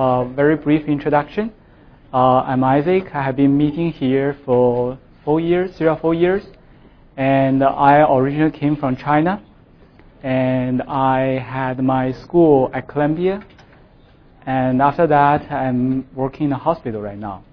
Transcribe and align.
A 0.00 0.28
very 0.28 0.56
brief 0.56 0.88
introduction. 0.88 1.52
Uh, 2.12 2.40
I'm 2.40 2.64
Isaac. 2.64 3.14
I 3.14 3.22
have 3.22 3.36
been 3.36 3.56
meeting 3.56 3.92
here 3.92 4.36
for 4.44 4.98
four 5.24 5.38
years, 5.38 5.76
three 5.76 5.86
or 5.86 5.96
four 5.96 6.14
years, 6.14 6.42
and 7.16 7.62
I 7.62 8.02
originally 8.02 8.50
came 8.50 8.74
from 8.74 8.96
China, 8.96 9.40
and 10.24 10.82
I 10.82 11.38
had 11.38 11.80
my 11.80 12.10
school 12.10 12.72
at 12.74 12.88
Columbia, 12.88 13.46
and 14.46 14.82
after 14.82 15.06
that, 15.06 15.48
I'm 15.48 16.08
working 16.12 16.46
in 16.46 16.52
a 16.54 16.58
hospital 16.58 17.00
right 17.00 17.16
now. 17.16 17.44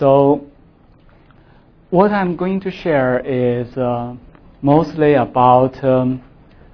So, 0.00 0.44
what 1.90 2.10
I'm 2.10 2.34
going 2.34 2.58
to 2.62 2.72
share 2.72 3.20
is 3.20 3.72
uh, 3.76 4.16
mostly 4.62 5.14
about 5.14 5.84
um, 5.84 6.24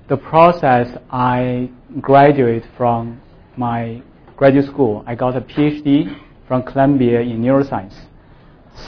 the 0.09 0.17
process 0.17 0.89
I 1.11 1.69
graduate 2.01 2.65
from 2.79 3.21
my 3.59 4.03
graduate 4.39 4.67
school. 4.67 5.03
I 5.05 5.17
got 5.17 5.37
a 5.37 5.41
PhD 5.41 6.17
from 6.47 6.63
Columbia 6.63 7.21
in 7.21 7.43
neuroscience. 7.43 7.95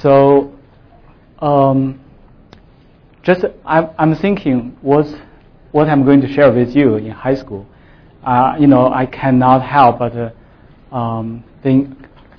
So, 0.01 0.57
um, 1.41 2.01
just 3.23 3.45
I'm, 3.67 3.91
I'm 3.99 4.15
thinking 4.15 4.77
what's 4.81 5.13
what 5.73 5.89
I'm 5.89 6.05
going 6.05 6.21
to 6.23 6.33
share 6.33 6.53
with 6.53 6.75
you 6.75 6.97
in 6.97 7.11
high 7.11 7.35
school. 7.35 7.67
Uh, 8.25 8.55
you 8.59 8.69
know, 8.69 8.93
I 8.93 9.07
cannot 9.07 9.63
help 9.63 9.99
but 9.99 10.13
uh, 10.17 10.95
um, 10.97 11.45
think 11.63 11.89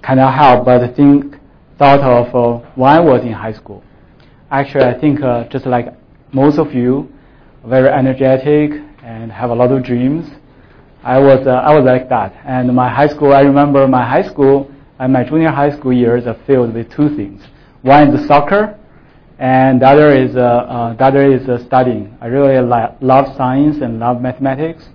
cannot 0.01 0.33
help 0.33 0.65
but 0.65 0.95
think 0.95 1.35
thought 1.77 1.99
of 1.99 2.33
uh, 2.33 2.65
when 2.75 2.89
I 2.89 2.99
was 3.01 3.23
in 3.23 3.33
high 3.33 3.53
school. 3.53 3.83
Actually, 4.49 4.85
I 4.85 4.99
think 4.99 5.21
uh, 5.21 5.47
just 5.49 5.65
like 5.65 5.87
most 6.31 6.59
of 6.59 6.73
you, 6.73 7.11
very 7.65 7.89
energetic 7.89 8.71
and 9.03 9.31
have 9.31 9.49
a 9.49 9.55
lot 9.55 9.71
of 9.71 9.83
dreams. 9.83 10.29
I 11.03 11.17
was 11.19 11.47
uh, 11.47 11.51
I 11.51 11.75
was 11.75 11.83
like 11.85 12.09
that. 12.09 12.33
And 12.45 12.73
my 12.75 12.89
high 12.89 13.07
school, 13.07 13.33
I 13.33 13.41
remember 13.41 13.87
my 13.87 14.05
high 14.07 14.21
school 14.21 14.71
and 14.99 15.11
my 15.11 15.23
junior 15.23 15.49
high 15.49 15.71
school 15.71 15.93
years 15.93 16.27
are 16.27 16.37
filled 16.45 16.73
with 16.75 16.91
two 16.91 17.15
things. 17.15 17.41
One 17.81 18.15
is 18.15 18.27
soccer, 18.27 18.77
and 19.39 19.81
the 19.81 19.87
other 19.87 20.15
is 20.15 20.35
uh, 20.35 20.39
uh, 20.39 20.93
the 20.93 21.03
other 21.03 21.31
is 21.31 21.49
uh, 21.49 21.57
studying. 21.65 22.15
I 22.21 22.27
really 22.27 22.61
li- 22.61 22.95
love 23.01 23.35
science 23.35 23.81
and 23.81 23.99
love 23.99 24.21
mathematics, 24.21 24.89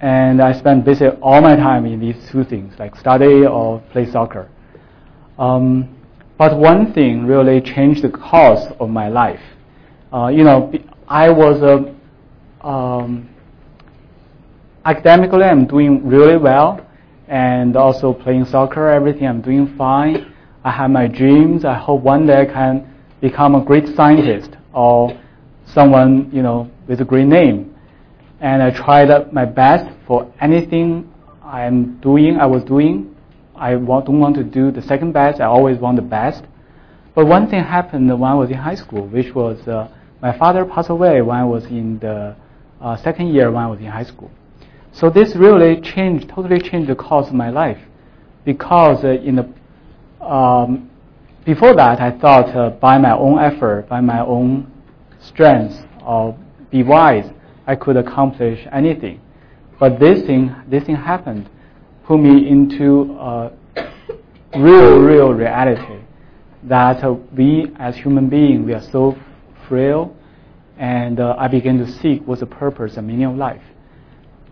and 0.00 0.40
I 0.40 0.52
spent 0.58 0.86
basically 0.86 1.20
all 1.20 1.42
my 1.42 1.56
time 1.56 1.84
in 1.84 2.00
these 2.00 2.16
two 2.30 2.44
things, 2.44 2.78
like 2.78 2.96
study 2.96 3.44
or 3.44 3.80
play 3.92 4.10
soccer. 4.10 4.48
Um, 5.38 5.94
but 6.38 6.56
one 6.56 6.94
thing 6.94 7.26
really 7.26 7.60
changed 7.60 8.02
the 8.02 8.08
course 8.08 8.64
of 8.80 8.88
my 8.88 9.08
life. 9.08 9.42
Uh, 10.10 10.28
you 10.28 10.44
know, 10.44 10.72
I 11.06 11.28
was 11.28 11.60
a 11.60 12.66
um, 12.66 13.28
academically, 14.84 15.44
I'm 15.44 15.66
doing 15.66 16.06
really 16.06 16.36
well, 16.36 16.84
and 17.28 17.76
also 17.76 18.12
playing 18.12 18.46
soccer, 18.46 18.88
everything 18.88 19.26
I'm 19.26 19.40
doing 19.40 19.76
fine. 19.76 20.34
I 20.64 20.70
have 20.70 20.90
my 20.90 21.06
dreams. 21.06 21.64
I 21.64 21.74
hope 21.74 22.02
one 22.02 22.26
day 22.26 22.42
I 22.42 22.44
can 22.46 22.94
become 23.20 23.54
a 23.54 23.64
great 23.64 23.88
scientist 23.94 24.50
or 24.72 25.18
someone, 25.66 26.30
you 26.32 26.42
know, 26.42 26.70
with 26.86 27.00
a 27.00 27.04
great 27.04 27.26
name. 27.26 27.74
And 28.40 28.62
I 28.62 28.70
tried 28.70 29.32
my 29.32 29.44
best 29.44 29.90
for 30.06 30.32
anything 30.40 31.12
I'm 31.42 31.98
doing, 32.00 32.38
I 32.38 32.46
was 32.46 32.62
doing. 32.64 33.14
I 33.56 33.72
don't 33.72 34.20
want 34.20 34.36
to 34.36 34.44
do 34.44 34.70
the 34.70 34.82
second 34.82 35.12
best. 35.12 35.40
I 35.40 35.46
always 35.46 35.78
want 35.78 35.96
the 35.96 36.02
best. 36.02 36.44
But 37.14 37.26
one 37.26 37.48
thing 37.48 37.64
happened 37.64 38.08
when 38.08 38.30
I 38.30 38.34
was 38.34 38.50
in 38.50 38.56
high 38.56 38.76
school, 38.76 39.06
which 39.06 39.34
was 39.34 39.66
uh, 39.66 39.88
my 40.22 40.36
father 40.38 40.64
passed 40.64 40.90
away 40.90 41.20
when 41.22 41.36
I 41.36 41.44
was 41.44 41.64
in 41.64 41.98
the 41.98 42.36
uh, 42.80 42.96
second 42.96 43.28
year 43.34 43.50
when 43.50 43.64
I 43.64 43.66
was 43.66 43.80
in 43.80 43.86
high 43.86 44.04
school. 44.04 44.30
So 44.98 45.08
this 45.08 45.36
really 45.36 45.80
changed, 45.80 46.28
totally 46.28 46.60
changed 46.60 46.90
the 46.90 46.96
course 46.96 47.28
of 47.28 47.34
my 47.34 47.50
life, 47.50 47.78
because 48.44 49.04
uh, 49.04 49.10
in 49.10 49.36
the 49.36 50.26
um, 50.26 50.90
before 51.44 51.72
that 51.76 52.00
I 52.00 52.18
thought 52.18 52.48
uh, 52.48 52.70
by 52.70 52.98
my 52.98 53.12
own 53.12 53.38
effort, 53.38 53.88
by 53.88 54.00
my 54.00 54.18
own 54.18 54.66
strength, 55.20 55.76
or 56.04 56.36
be 56.72 56.82
wise, 56.82 57.30
I 57.68 57.76
could 57.76 57.96
accomplish 57.96 58.66
anything. 58.72 59.20
But 59.78 60.00
this 60.00 60.26
thing, 60.26 60.52
this 60.68 60.82
thing 60.82 60.96
happened, 60.96 61.48
put 62.04 62.18
me 62.18 62.48
into 62.48 63.16
a 63.20 63.52
real, 64.56 64.98
real 64.98 65.32
reality 65.32 66.02
that 66.64 67.04
uh, 67.04 67.12
we 67.36 67.72
as 67.78 67.94
human 67.94 68.28
beings 68.28 68.66
we 68.66 68.74
are 68.74 68.82
so 68.90 69.16
frail, 69.68 70.16
and 70.76 71.20
uh, 71.20 71.36
I 71.38 71.46
began 71.46 71.78
to 71.78 71.86
seek 71.86 72.26
what's 72.26 72.40
the 72.40 72.46
purpose 72.46 72.96
and 72.96 73.06
meaning 73.06 73.26
of 73.26 73.36
life. 73.36 73.62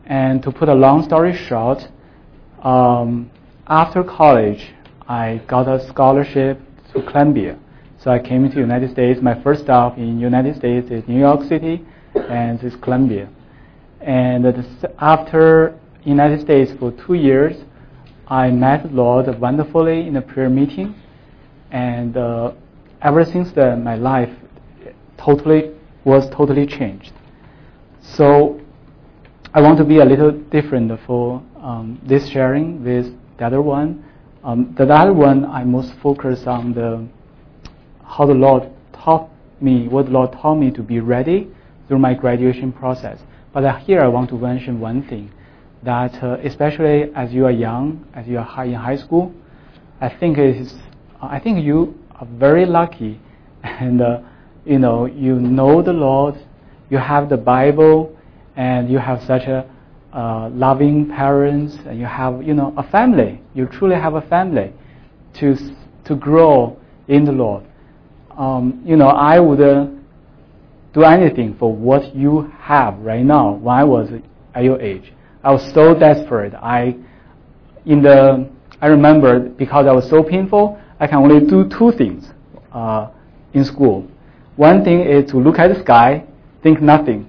And 0.07 0.43
to 0.45 0.53
put 0.53 0.69
a 0.69 0.75
long 0.75 1.03
story 1.03 1.37
short, 1.37 1.83
um, 2.63 3.31
after 3.67 4.05
college, 4.05 4.73
I 5.09 5.43
got 5.49 5.69
a 5.69 5.85
scholarship 5.89 6.61
to 6.93 7.03
Columbia. 7.03 7.59
So 7.99 8.11
I 8.11 8.21
came 8.21 8.49
to 8.49 8.57
United 8.57 8.91
States. 8.93 9.21
My 9.21 9.41
first 9.43 9.63
stop 9.63 9.99
in 9.99 10.21
United 10.21 10.57
States 10.57 10.91
is 10.91 11.07
New 11.09 11.19
York 11.19 11.43
City, 11.49 11.85
and 12.15 12.63
is 12.63 12.77
Columbia. 12.77 13.29
And 14.01 14.47
after 14.99 15.77
United 16.05 16.41
States 16.41 16.73
for 16.79 16.93
two 16.93 17.15
years, 17.15 17.57
I 18.29 18.51
met 18.51 18.93
Lord 18.93 19.27
wonderfully 19.41 20.07
in 20.07 20.17
a 20.17 20.23
prayer 20.23 20.49
meeting, 20.49 20.95
and 21.73 22.17
uh, 22.17 22.53
ever 23.03 23.25
since 23.25 23.51
then, 23.53 23.83
my 23.83 23.97
life 23.97 24.33
totally 25.19 25.73
was 26.05 26.31
totally 26.31 26.67
changed. 26.67 27.13
So 28.01 28.61
I 29.57 29.61
want 29.63 29.79
to 29.79 29.85
be 29.85 30.01
a 30.01 30.05
little 30.05 30.33
different 30.33 30.93
for 31.07 31.43
um, 31.63 31.99
this 32.05 32.29
sharing 32.29 32.85
with 32.85 33.07
the 33.39 33.47
other 33.47 33.63
one. 33.63 34.05
Um, 34.45 34.75
the 34.77 34.85
other 34.85 35.15
one, 35.15 35.47
I 35.47 35.65
most 35.65 35.95
focus 36.03 36.47
on 36.47 36.75
the 36.75 37.09
how 38.05 38.27
the 38.27 38.35
Lord 38.35 38.69
taught 38.93 39.31
me, 39.63 39.89
what 39.89 40.07
the 40.07 40.13
Lord 40.13 40.33
taught 40.33 40.57
me 40.57 40.71
to 40.73 40.83
be 40.83 41.01
ready 41.01 41.49
through 41.89 42.01
my 42.01 42.13
graduation 42.13 42.71
process. 42.71 43.19
But 43.55 43.65
uh, 43.65 43.79
here 43.79 44.03
I 44.03 44.09
want 44.09 44.29
to 44.29 44.37
mention 44.37 44.79
one 44.79 45.09
thing 45.09 45.33
that, 45.83 46.23
uh, 46.23 46.37
especially 46.45 47.11
as 47.15 47.33
you 47.33 47.47
are 47.47 47.51
young, 47.51 48.07
as 48.13 48.29
you 48.29 48.37
are 48.37 48.45
high 48.45 48.67
in 48.67 48.75
high 48.75 48.97
school, 48.97 49.33
I 50.03 50.11
think 50.11 50.37
it 50.37 50.55
is, 50.55 50.75
I 51.23 51.39
think 51.39 51.65
you 51.65 51.99
are 52.17 52.27
very 52.27 52.67
lucky, 52.67 53.23
and 53.63 54.03
uh, 54.03 54.21
you 54.67 54.79
know 54.79 55.07
you 55.07 55.37
know 55.37 55.81
the 55.81 55.95
Lord, 55.95 56.35
you 56.91 56.99
have 56.99 57.31
the 57.31 57.39
Bible, 57.39 58.16
and 58.57 58.91
you 58.91 58.99
have 58.99 59.23
such 59.23 59.43
a 59.43 59.69
uh, 60.13 60.49
loving 60.51 61.09
parents, 61.09 61.77
and 61.87 61.99
you 61.99 62.07
have 62.07 62.43
you 62.43 62.55
know 62.55 62.73
a 62.77 62.83
family. 62.83 63.41
You 63.55 63.67
truly 63.67 63.97
have 63.97 64.15
a 64.15 64.23
family 64.23 64.73
to 65.35 65.57
to 66.05 66.17
grow 66.17 66.79
in 67.09 67.25
the 67.25 67.33
Lord. 67.33 67.65
Um, 68.37 68.83
you 68.85 68.97
know, 68.97 69.09
I 69.09 69.39
would 69.39 69.61
uh, 69.61 69.87
do 70.93 71.05
anything 71.05 71.57
for 71.59 71.75
what 71.75 72.15
you 72.15 72.51
have 72.59 72.99
right 72.99 73.25
now. 73.25 73.53
When 73.53 73.77
I 73.77 73.85
was 73.85 74.11
at 74.55 74.65
your 74.65 74.81
age, 74.81 75.13
I 75.45 75.53
was 75.53 75.73
so 75.73 75.95
desperate. 75.95 76.55
I 76.55 76.97
in 77.85 78.03
the 78.03 78.49
I 78.81 78.87
remember 78.89 79.41
because 79.41 79.87
I 79.87 79.93
was 79.93 80.09
so 80.09 80.23
painful, 80.23 80.79
I 81.01 81.07
can 81.07 81.19
only 81.19 81.41
do 81.47 81.69
two 81.69 81.93
things 81.93 82.31
uh, 82.73 83.09
in 83.53 83.65
school. 83.65 84.09
One 84.57 84.85
thing 84.85 85.01
is 85.01 85.31
to 85.31 85.39
look 85.39 85.59
at 85.59 85.69
the 85.69 85.81
sky, 85.81 86.25
think 86.63 86.81
nothing, 86.81 87.29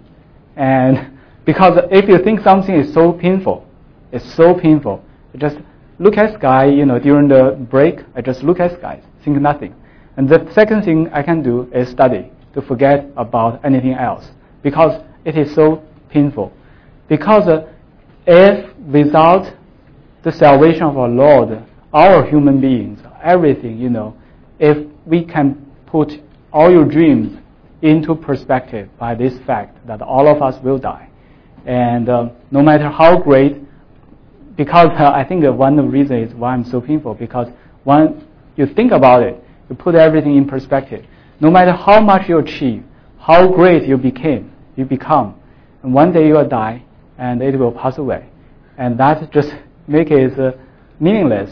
and 0.55 1.16
because 1.47 1.80
if 1.90 2.09
you 2.09 2.22
think 2.22 2.41
something 2.41 2.75
is 2.75 2.94
so 2.94 3.13
painful, 3.13 3.66
it's 4.12 4.35
so 4.35 4.53
painful, 4.53 5.02
just 5.38 5.56
look 5.97 6.18
at 6.18 6.34
sky, 6.38 6.66
you 6.66 6.85
know, 6.85 7.00
during 7.00 7.30
the 7.30 7.58
break, 7.72 8.02
I 8.16 8.22
just 8.22 8.44
look 8.44 8.59
at 8.59 8.78
sky, 8.78 9.02
think 9.24 9.40
nothing. 9.40 9.74
And 10.18 10.28
the 10.28 10.46
second 10.52 10.84
thing 10.84 11.09
I 11.13 11.24
can 11.24 11.41
do 11.41 11.72
is 11.74 11.90
study 11.90 12.30
to 12.53 12.62
forget 12.62 13.06
about 13.16 13.63
anything 13.63 13.94
else 13.94 14.30
because 14.62 15.02
it 15.24 15.38
is 15.38 15.56
so 15.56 15.81
painful. 16.09 16.52
Because 17.07 17.47
uh, 17.47 17.66
if 18.25 18.75
without 18.80 19.50
the 20.24 20.34
salvation 20.34 20.84
of 20.84 20.97
our 20.97 21.07
Lord, 21.07 21.63
our 21.94 22.25
human 22.25 22.60
beings, 22.60 23.00
everything, 23.24 23.77
you 23.77 23.89
know, 23.89 24.18
if 24.60 24.86
we 25.06 25.24
can 25.24 25.66
put 25.86 26.12
all 26.51 26.69
your 26.69 26.83
dreams 26.83 27.39
into 27.83 28.16
perspective 28.16 28.89
by 29.00 29.16
this 29.16 29.38
fact 29.45 29.88
that 29.88 30.01
all 30.01 30.27
of 30.27 30.42
us 30.42 30.62
will 30.62 30.77
die, 30.77 31.06
and 31.68 32.08
uh, 32.08 32.30
no 32.50 32.64
matter 32.64 32.90
how 32.90 33.18
great, 33.19 33.58
because 34.56 34.88
uh, 34.98 35.12
I 35.14 35.24
think 35.24 35.44
one 35.44 35.78
of 35.78 35.86
the 35.86 35.92
reasons 35.92 36.31
is 36.31 36.36
why 36.36 36.54
I'm 36.54 36.64
so 36.64 36.80
painful, 36.80 37.14
because 37.14 37.50
when 37.84 38.25
you 38.56 38.66
think 38.66 38.94
about 38.94 39.22
it, 39.22 39.44
you 39.69 39.75
put 39.75 39.94
everything 39.94 40.38
in 40.38 40.48
perspective. 40.48 41.06
No 41.42 41.52
matter 41.52 41.74
how 41.74 42.00
much 42.00 42.30
you 42.30 42.40
achieve, 42.40 42.84
how 43.19 43.52
great 43.52 43.86
you 43.86 43.98
became, 43.98 44.52
you 44.78 44.86
become, 44.86 45.36
and 45.84 45.94
one 45.94 46.14
day 46.14 46.25
you 46.25 46.36
will 46.36 46.48
die, 46.48 46.84
and 47.18 47.42
it 47.44 47.60
will 47.60 47.74
pass 47.74 47.98
away, 47.98 48.30
and 48.78 48.98
that 48.98 49.30
just 49.31 49.54
make 49.88 50.10
it 50.10 50.40
uh, 50.40 50.54
meaningless. 51.02 51.52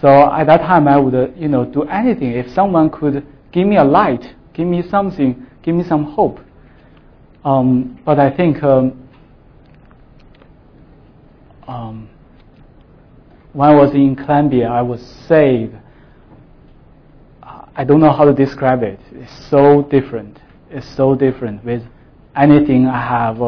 So 0.00 0.30
at 0.32 0.44
that 0.48 0.60
time, 0.60 0.86
I 0.86 0.98
would, 0.98 1.14
uh, 1.14 1.28
you 1.34 1.48
know, 1.48 1.64
do 1.64 1.84
anything 1.84 2.32
if 2.32 2.50
someone 2.50 2.90
could 2.90 3.26
give 3.52 3.66
me 3.66 3.76
a 3.76 3.84
light, 3.84 4.34
give 4.52 4.66
me 4.66 4.82
something, 4.88 5.46
give 5.62 5.74
me 5.74 5.82
some 5.82 6.04
hope. 6.04 6.40
Um, 7.42 7.98
but 8.04 8.18
I 8.18 8.30
think 8.30 8.62
um, 8.62 9.08
um, 11.70 12.08
when 13.52 13.68
I 13.68 13.74
was 13.74 13.94
in 13.94 14.16
Columbia, 14.16 14.68
I 14.68 14.82
was 14.82 15.00
saved. 15.28 15.76
I 17.42 17.84
don't 17.84 18.00
know 18.00 18.12
how 18.12 18.24
to 18.24 18.34
describe 18.34 18.82
it. 18.82 18.98
It's 19.12 19.48
so 19.48 19.82
different. 19.82 20.40
It's 20.68 20.96
so 20.96 21.14
different 21.14 21.64
with 21.64 21.82
anything 22.34 22.86
I 22.86 23.00
have 23.00 23.38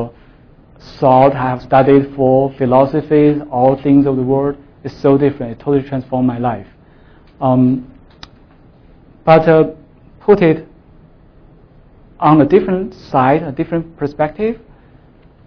thought, 1.00 1.32
I 1.32 1.50
have 1.50 1.62
studied 1.62 2.14
for, 2.14 2.52
philosophies, 2.56 3.42
all 3.50 3.80
things 3.82 4.06
of 4.06 4.16
the 4.16 4.22
world. 4.22 4.56
It's 4.84 5.00
so 5.02 5.18
different. 5.18 5.52
It 5.52 5.58
totally 5.58 5.82
transformed 5.88 6.26
my 6.26 6.38
life. 6.38 6.66
Um, 7.40 7.92
but 9.24 9.48
uh, 9.48 9.74
put 10.20 10.42
it 10.42 10.66
on 12.20 12.40
a 12.40 12.46
different 12.46 12.94
side, 12.94 13.42
a 13.42 13.52
different 13.52 13.96
perspective. 13.96 14.60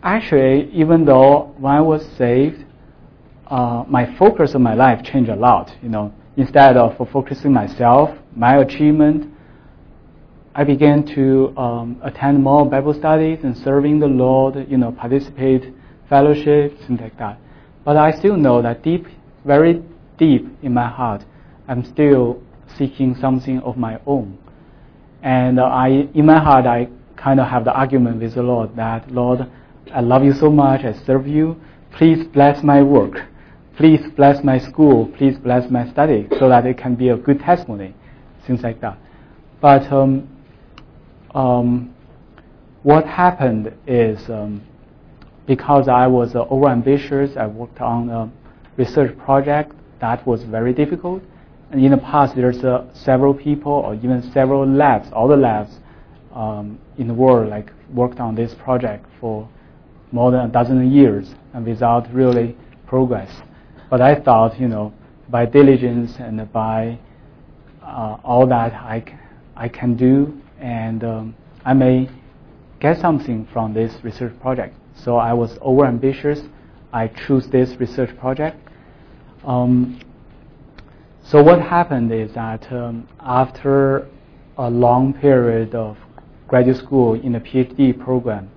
Actually, 0.06 0.69
even 0.72 1.04
though 1.04 1.52
when 1.57 1.74
I 1.74 1.81
was 1.81 2.06
saved, 2.16 2.63
uh, 3.48 3.84
my 3.88 4.16
focus 4.18 4.54
of 4.54 4.62
my 4.62 4.75
life 4.75 5.04
changed 5.04 5.31
a 5.31 5.36
lot. 5.36 5.75
You 5.81 5.90
know, 5.90 6.13
instead 6.38 6.78
of 6.78 6.96
focusing 7.12 7.52
myself, 7.52 8.16
my 8.36 8.57
achievement, 8.57 9.34
I 10.54 10.63
began 10.63 11.07
to 11.16 11.57
um, 11.57 12.00
attend 12.04 12.44
more 12.44 12.69
Bible 12.69 12.94
studies 12.94 13.40
and 13.44 13.57
serving 13.57 14.00
the 14.00 14.07
Lord. 14.07 14.69
You 14.69 14.78
know, 14.78 14.92
participate 14.92 15.74
fellowships 16.08 16.84
and 16.88 17.01
like 17.01 17.18
that. 17.18 17.40
But 17.84 17.98
I 17.98 18.12
still 18.12 18.38
know 18.38 18.62
that 18.62 18.84
deep, 18.84 19.08
very 19.44 19.81
deep 20.19 20.46
in 20.62 20.72
my 20.72 20.88
heart, 20.88 21.25
I'm 21.68 21.84
still 21.84 22.44
seeking 22.78 23.16
something 23.16 23.60
of 23.62 23.75
my 23.75 24.00
own. 24.06 24.38
And 25.24 25.60
I, 25.60 26.08
in 26.13 26.28
my 26.28 26.38
heart, 26.38 26.68
I 26.68 26.90
kind 27.16 27.40
of 27.40 27.48
have 27.48 27.66
the 27.66 27.74
argument 27.74 28.22
with 28.22 28.36
the 28.36 28.44
Lord 28.44 28.75
that, 28.75 29.12
Lord, 29.12 29.50
I 29.94 30.02
love 30.02 30.24
you 30.24 30.34
so 30.34 30.50
much, 30.50 30.84
I 30.84 30.94
serve 31.06 31.28
you. 31.28 31.60
Please 31.92 32.26
bless 32.28 32.64
my 32.64 32.82
work. 32.82 33.26
Please 33.78 34.02
bless 34.16 34.44
my 34.44 34.58
school. 34.58 35.08
Please 35.18 35.38
bless 35.38 35.70
my 35.70 35.90
study 35.92 36.28
so 36.40 36.50
that 36.50 36.66
it 36.66 36.78
can 36.78 36.96
be 36.96 37.10
a 37.10 37.18
good 37.18 37.40
testimony. 37.40 37.94
Things 38.48 38.62
like 38.62 38.82
that. 38.82 38.98
But 39.62 39.92
um, 39.92 40.30
um, 41.34 41.94
what 42.84 43.06
happened 43.06 43.74
is 43.88 44.30
um, 44.30 44.62
because 45.46 45.88
I 45.88 46.08
was 46.08 46.36
uh, 46.36 46.46
overambitious, 46.46 47.38
I 47.38 47.48
worked 47.48 47.82
on 47.82 48.10
a 48.10 48.32
research 48.78 49.18
project 49.18 49.74
that 50.00 50.26
was 50.26 50.44
very 50.44 50.74
difficult. 50.74 51.24
And 51.72 51.84
in 51.84 51.92
the 51.92 51.98
past, 51.98 52.36
there's 52.36 52.64
uh, 52.64 52.86
several 52.94 53.34
people 53.34 53.72
or 53.72 53.96
even 53.96 54.22
several 54.32 54.68
labs, 54.68 55.10
all 55.12 55.28
the 55.28 55.38
labs 55.38 55.80
um, 56.34 56.80
in 56.98 57.08
the 57.08 57.14
world, 57.14 57.50
like 57.50 57.72
worked 57.94 58.20
on 58.20 58.36
this 58.36 58.54
project 58.56 59.06
for 59.20 59.50
more 60.12 60.31
than 60.31 60.42
a 60.42 60.48
dozen 60.48 60.92
years 60.92 61.36
and 61.54 61.66
without 61.66 62.12
really 62.13 62.56
progress. 62.88 63.31
But 63.90 64.02
I 64.02 64.16
thought, 64.16 64.60
you 64.60 64.68
know, 64.68 64.94
by 65.30 65.46
diligence 65.46 66.16
and 66.19 66.52
by 66.52 67.00
uh, 67.81 68.18
all 68.24 68.48
that 68.48 68.74
I, 68.74 69.04
c- 69.06 69.13
I 69.56 69.69
can 69.69 69.96
do, 69.96 70.40
and 70.60 71.04
um, 71.04 71.36
I 71.63 71.74
may 71.74 72.10
get 72.80 73.00
something 73.00 73.48
from 73.52 73.74
this 73.74 73.94
research 74.04 74.34
project. 74.40 74.75
So 74.96 75.18
I 75.18 75.34
was 75.34 75.57
overambitious. 75.60 76.48
I 76.94 77.08
chose 77.08 77.48
this 77.50 77.80
research 77.80 78.18
project. 78.18 78.58
Um, 79.44 80.00
so 81.24 81.42
what 81.42 81.62
happened 81.62 82.12
is 82.12 82.34
that 82.34 82.72
um, 82.72 83.08
after 83.19 84.08
a 84.58 84.69
long 84.69 85.13
period 85.13 85.75
of 85.75 85.98
graduate 86.48 86.78
school 86.78 87.16
in 87.16 87.36
a 87.36 87.40
PhD 87.40 88.00
program 88.00 88.50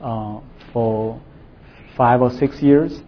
uh, 0.00 0.40
for 0.72 1.20
five 1.96 2.22
or 2.22 2.30
six 2.30 2.62
years, 2.62 3.02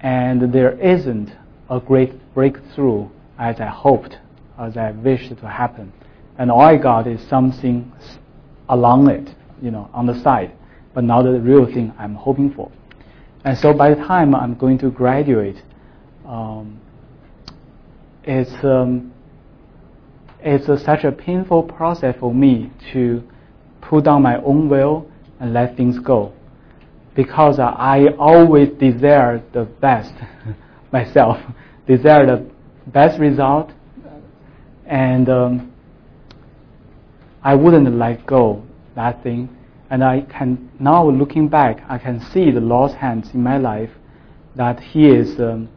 and 0.00 0.52
there 0.52 0.78
isn't 0.80 1.32
a 1.70 1.80
great 1.80 2.12
breakthrough 2.34 3.08
as 3.38 3.60
I 3.60 3.66
hoped, 3.66 4.18
as 4.58 4.76
I 4.76 4.90
wished 4.92 5.36
to 5.36 5.48
happen, 5.48 5.92
and 6.38 6.50
all 6.50 6.60
I 6.60 6.76
got 6.76 7.06
is 7.06 7.20
something 7.28 7.90
along 8.68 9.10
it, 9.10 9.34
you 9.62 9.70
know, 9.70 9.88
on 9.92 10.06
the 10.06 10.20
side, 10.22 10.52
but 10.94 11.04
not 11.04 11.22
the 11.22 11.40
real 11.40 11.66
thing 11.66 11.92
I'm 11.98 12.14
hoping 12.14 12.52
for. 12.52 12.70
And 13.44 13.58
so 13.58 13.72
by 13.72 13.94
the 13.94 13.96
time 13.96 14.34
I'm 14.34 14.54
going 14.54 14.78
to 14.78 14.90
graduate, 14.90 15.62
um, 16.26 16.80
it's 18.22 18.64
um, 18.64 19.12
it's 20.40 20.68
a, 20.68 20.78
such 20.78 21.04
a 21.04 21.12
painful 21.12 21.62
process 21.62 22.14
for 22.20 22.32
me 22.32 22.70
to 22.92 23.22
put 23.80 24.04
down 24.04 24.22
my 24.22 24.36
own 24.42 24.68
will 24.68 25.10
and 25.40 25.54
let 25.54 25.76
things 25.76 25.98
go, 25.98 26.32
because 27.14 27.58
I 27.58 28.08
always 28.18 28.70
desire 28.70 29.42
the 29.52 29.64
best 29.64 30.12
myself, 30.92 31.38
desire 31.86 32.26
the 32.26 32.50
best 32.88 33.20
result, 33.20 33.70
and 34.86 35.28
um, 35.28 35.72
I 37.42 37.54
wouldn't 37.54 37.94
let 37.96 38.26
go 38.26 38.62
that 38.96 39.22
thing. 39.22 39.48
And 39.90 40.02
I 40.02 40.22
can 40.22 40.70
now 40.80 41.08
looking 41.08 41.48
back, 41.48 41.84
I 41.88 41.98
can 41.98 42.20
see 42.20 42.50
the 42.50 42.60
Lord's 42.60 42.94
hands 42.94 43.30
in 43.34 43.42
my 43.42 43.58
life 43.58 43.90
that 44.56 44.80
He 44.80 45.06
is 45.06 45.38
um, 45.38 45.68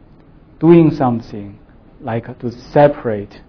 doing 0.58 0.90
something 0.90 1.58
like 2.00 2.38
to 2.40 2.50
separate 2.50 3.40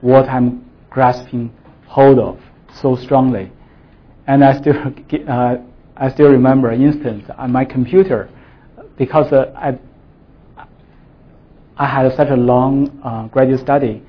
what 0.00 0.28
I'm 0.28 0.64
grasping 0.90 1.52
hold 1.86 2.18
of 2.18 2.38
so 2.74 2.96
strongly. 2.96 3.50
And 4.26 4.44
I 4.44 4.58
still, 4.60 4.74
uh, 5.28 5.56
I 6.00 6.08
still 6.10 6.30
remember 6.30 6.70
an 6.70 6.82
instance 6.82 7.24
on 7.36 7.50
my 7.50 7.64
computer 7.64 8.28
because 8.96 9.32
uh, 9.32 9.52
I, 9.56 9.78
I 11.76 11.86
had 11.86 12.14
such 12.16 12.28
a 12.28 12.36
long 12.36 13.00
uh, 13.02 13.26
graduate 13.28 13.60
study. 13.60 14.02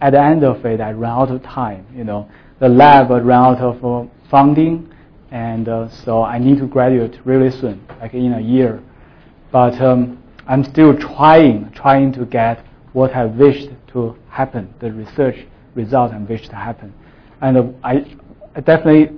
At 0.00 0.10
the 0.10 0.22
end 0.22 0.44
of 0.44 0.64
it, 0.64 0.80
I 0.80 0.90
ran 0.92 1.10
out 1.10 1.30
of 1.30 1.42
time. 1.42 1.86
You 1.94 2.04
know, 2.04 2.28
the 2.60 2.68
lab 2.68 3.10
ran 3.10 3.30
out 3.30 3.58
of 3.58 3.84
uh, 3.84 4.10
funding, 4.30 4.90
and 5.30 5.68
uh, 5.68 5.88
so 5.90 6.22
I 6.22 6.38
need 6.38 6.58
to 6.58 6.66
graduate 6.66 7.18
really 7.24 7.50
soon, 7.50 7.86
like 8.00 8.14
in 8.14 8.32
a 8.34 8.40
year. 8.40 8.82
But 9.52 9.80
um, 9.80 10.22
I'm 10.46 10.64
still 10.64 10.96
trying, 10.96 11.70
trying 11.72 12.12
to 12.14 12.24
get 12.24 12.64
what 12.92 13.14
I 13.14 13.24
wished 13.26 13.68
to 13.92 14.16
happen, 14.28 14.72
the 14.80 14.92
research 14.92 15.46
result 15.74 16.12
I 16.12 16.18
wished 16.18 16.50
to 16.50 16.56
happen. 16.56 16.92
And 17.40 17.74
I, 17.82 18.04
I 18.54 18.60
definitely, 18.60 19.16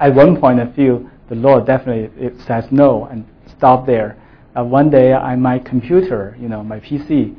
at 0.00 0.14
one 0.14 0.40
point, 0.40 0.60
I 0.60 0.72
feel 0.72 1.08
the 1.28 1.34
Lord 1.34 1.66
definitely 1.66 2.10
it 2.24 2.34
says 2.46 2.64
no 2.70 3.06
and 3.06 3.26
stop 3.56 3.86
there. 3.86 4.16
Uh, 4.56 4.64
one 4.64 4.88
day, 4.90 5.12
on 5.12 5.40
my 5.40 5.58
computer, 5.58 6.36
you 6.40 6.48
know, 6.48 6.62
my 6.62 6.80
PC, 6.80 7.36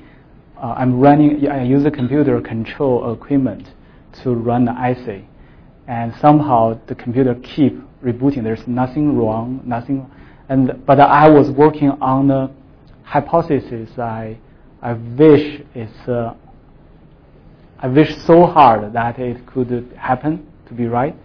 uh, 0.57 0.75
I'm 0.77 0.99
running. 0.99 1.47
I 1.49 1.63
use 1.63 1.85
a 1.85 1.91
computer 1.91 2.39
control 2.41 3.11
equipment 3.13 3.67
to 4.23 4.33
run 4.33 4.65
the 4.65 4.71
assay, 4.71 5.25
and 5.87 6.13
somehow 6.21 6.79
the 6.87 6.95
computer 6.95 7.35
keep 7.35 7.73
rebooting. 8.03 8.43
There's 8.43 8.67
nothing 8.67 9.17
wrong, 9.17 9.61
nothing, 9.65 10.09
and 10.49 10.85
but 10.85 10.99
I 10.99 11.27
was 11.29 11.49
working 11.49 11.89
on 12.01 12.27
the 12.27 12.51
hypothesis 13.03 13.97
I 13.97 14.37
I 14.81 14.93
wish 14.93 15.61
it's, 15.73 16.07
uh, 16.07 16.35
I 17.79 17.87
wish 17.87 18.15
so 18.25 18.45
hard 18.45 18.93
that 18.93 19.17
it 19.17 19.45
could 19.47 19.91
happen 19.97 20.47
to 20.67 20.73
be 20.73 20.85
right. 20.85 21.15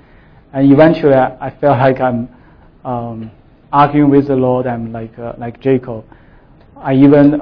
And 0.55 0.73
eventually 0.73 1.15
I, 1.15 1.37
I 1.47 1.51
felt 1.61 1.79
like 1.79 2.01
I'm 2.01 2.29
um, 2.85 3.31
arguing 3.73 4.11
with 4.11 4.29
the 4.29 4.37
Lord. 4.37 4.67
I'm 4.67 4.93
like, 4.93 5.19
uh, 5.19 5.35
like 5.39 5.61
Jacob. 5.61 6.05
I 6.77 6.95
even, 6.95 7.41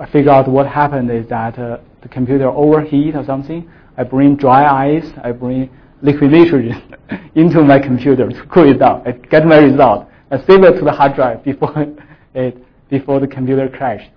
I 0.00 0.06
figure 0.10 0.30
out 0.30 0.48
what 0.48 0.66
happened 0.66 1.10
is 1.10 1.28
that 1.28 1.58
uh, 1.58 1.78
the 2.02 2.08
computer 2.08 2.48
overheat 2.48 3.14
or 3.14 3.24
something. 3.24 3.68
I 3.96 4.04
bring 4.04 4.36
dry 4.36 4.96
ice, 4.96 5.10
I 5.24 5.32
bring 5.32 5.70
liquid 6.02 6.30
nitrogen 6.30 6.94
into 7.34 7.62
my 7.62 7.78
computer 7.78 8.28
to 8.28 8.46
cool 8.46 8.70
it 8.70 8.78
down. 8.78 9.02
I 9.06 9.12
get 9.12 9.44
my 9.44 9.58
result. 9.58 10.08
I 10.30 10.38
save 10.38 10.62
it 10.62 10.78
to 10.78 10.84
the 10.84 10.92
hard 10.92 11.14
drive 11.14 11.42
before 11.50 11.86
it, 12.34 12.56
before 12.88 13.20
the 13.20 13.26
computer 13.26 13.68
crashed. 13.68 14.10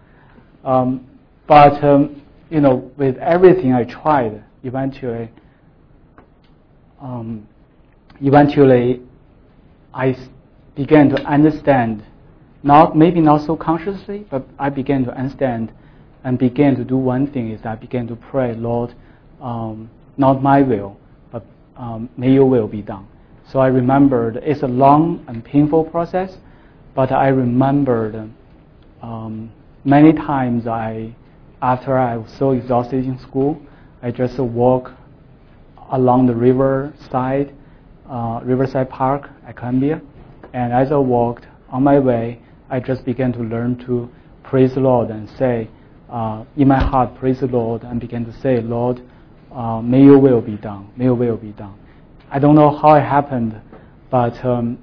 Um, 0.63 1.07
but 1.47 1.83
um, 1.83 2.21
you 2.49 2.61
know, 2.61 2.91
with 2.97 3.17
everything 3.17 3.73
I 3.73 3.83
tried, 3.85 4.43
eventually, 4.63 5.29
um, 6.99 7.47
eventually, 8.21 9.01
I 9.93 10.15
began 10.75 11.09
to 11.09 11.21
understand. 11.23 12.03
Not 12.63 12.95
maybe 12.95 13.21
not 13.21 13.41
so 13.41 13.55
consciously, 13.55 14.25
but 14.29 14.45
I 14.59 14.69
began 14.69 15.03
to 15.05 15.11
understand 15.17 15.71
and 16.23 16.37
began 16.37 16.75
to 16.75 16.83
do 16.83 16.97
one 16.97 17.31
thing 17.31 17.51
is 17.51 17.65
I 17.65 17.75
began 17.75 18.07
to 18.07 18.15
pray, 18.15 18.53
Lord, 18.53 18.93
um, 19.41 19.89
not 20.17 20.43
my 20.43 20.61
will, 20.61 20.97
but 21.31 21.43
um, 21.75 22.09
may 22.17 22.31
your 22.31 22.45
will 22.45 22.67
be 22.67 22.83
done. 22.83 23.07
So 23.51 23.59
I 23.59 23.67
remembered 23.67 24.37
it's 24.37 24.61
a 24.61 24.67
long 24.67 25.25
and 25.27 25.43
painful 25.43 25.85
process, 25.85 26.37
but 26.95 27.11
I 27.11 27.29
remembered 27.29 28.31
um, 29.01 29.51
many 29.83 30.13
times 30.13 30.67
I 30.67 31.15
after 31.61 31.97
I 31.97 32.17
was 32.17 32.31
so 32.39 32.51
exhausted 32.51 33.05
in 33.05 33.19
school, 33.19 33.61
I 34.01 34.11
just 34.11 34.39
walk 34.39 34.91
along 35.91 36.25
the 36.25 36.35
river 36.35 36.93
side, 37.11 37.53
uh, 38.09 38.41
Riverside 38.43 38.89
Park 38.89 39.29
at 39.45 39.57
Columbia. 39.57 40.01
And 40.53 40.73
as 40.73 40.91
I 40.91 40.97
walked 40.97 41.47
on 41.69 41.83
my 41.83 41.99
way, 41.99 42.41
I 42.69 42.79
just 42.79 43.05
began 43.05 43.31
to 43.33 43.39
learn 43.39 43.77
to 43.85 44.09
praise 44.43 44.73
the 44.73 44.81
Lord 44.81 45.09
and 45.09 45.29
say, 45.29 45.69
uh, 46.09 46.43
in 46.57 46.67
my 46.67 46.79
heart 46.79 47.15
praise 47.15 47.39
the 47.39 47.47
Lord 47.47 47.83
and 47.83 47.99
began 47.99 48.25
to 48.25 48.33
say, 48.41 48.59
Lord, 48.61 49.01
uh, 49.53 49.81
may 49.81 50.03
your 50.03 50.19
will 50.19 50.41
be 50.41 50.57
done. 50.57 50.91
May 50.97 51.05
your 51.05 51.15
will 51.15 51.37
be 51.37 51.51
done. 51.51 51.77
I 52.29 52.39
don't 52.39 52.55
know 52.55 52.69
how 52.69 52.95
it 52.95 53.01
happened, 53.01 53.61
but 54.09 54.43
um, 54.45 54.77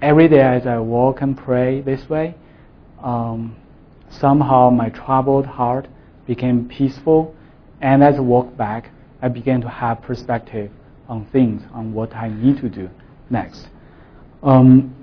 every 0.00 0.28
day 0.28 0.40
as 0.40 0.66
I 0.66 0.78
walk 0.78 1.20
and 1.20 1.36
pray 1.36 1.80
this 1.80 2.08
way, 2.08 2.34
um, 3.02 3.56
somehow 4.10 4.70
my 4.70 4.90
troubled 4.90 5.46
heart 5.46 5.88
became 6.26 6.68
peaceful, 6.68 7.34
and 7.80 8.02
as 8.02 8.16
I 8.16 8.20
walk 8.20 8.56
back, 8.56 8.90
I 9.20 9.28
began 9.28 9.60
to 9.62 9.68
have 9.68 10.02
perspective 10.02 10.70
on 11.08 11.26
things, 11.26 11.62
on 11.72 11.92
what 11.92 12.14
I 12.14 12.28
need 12.28 12.58
to 12.58 12.68
do 12.68 12.88
next. 13.30 13.68
Um, 14.42 14.94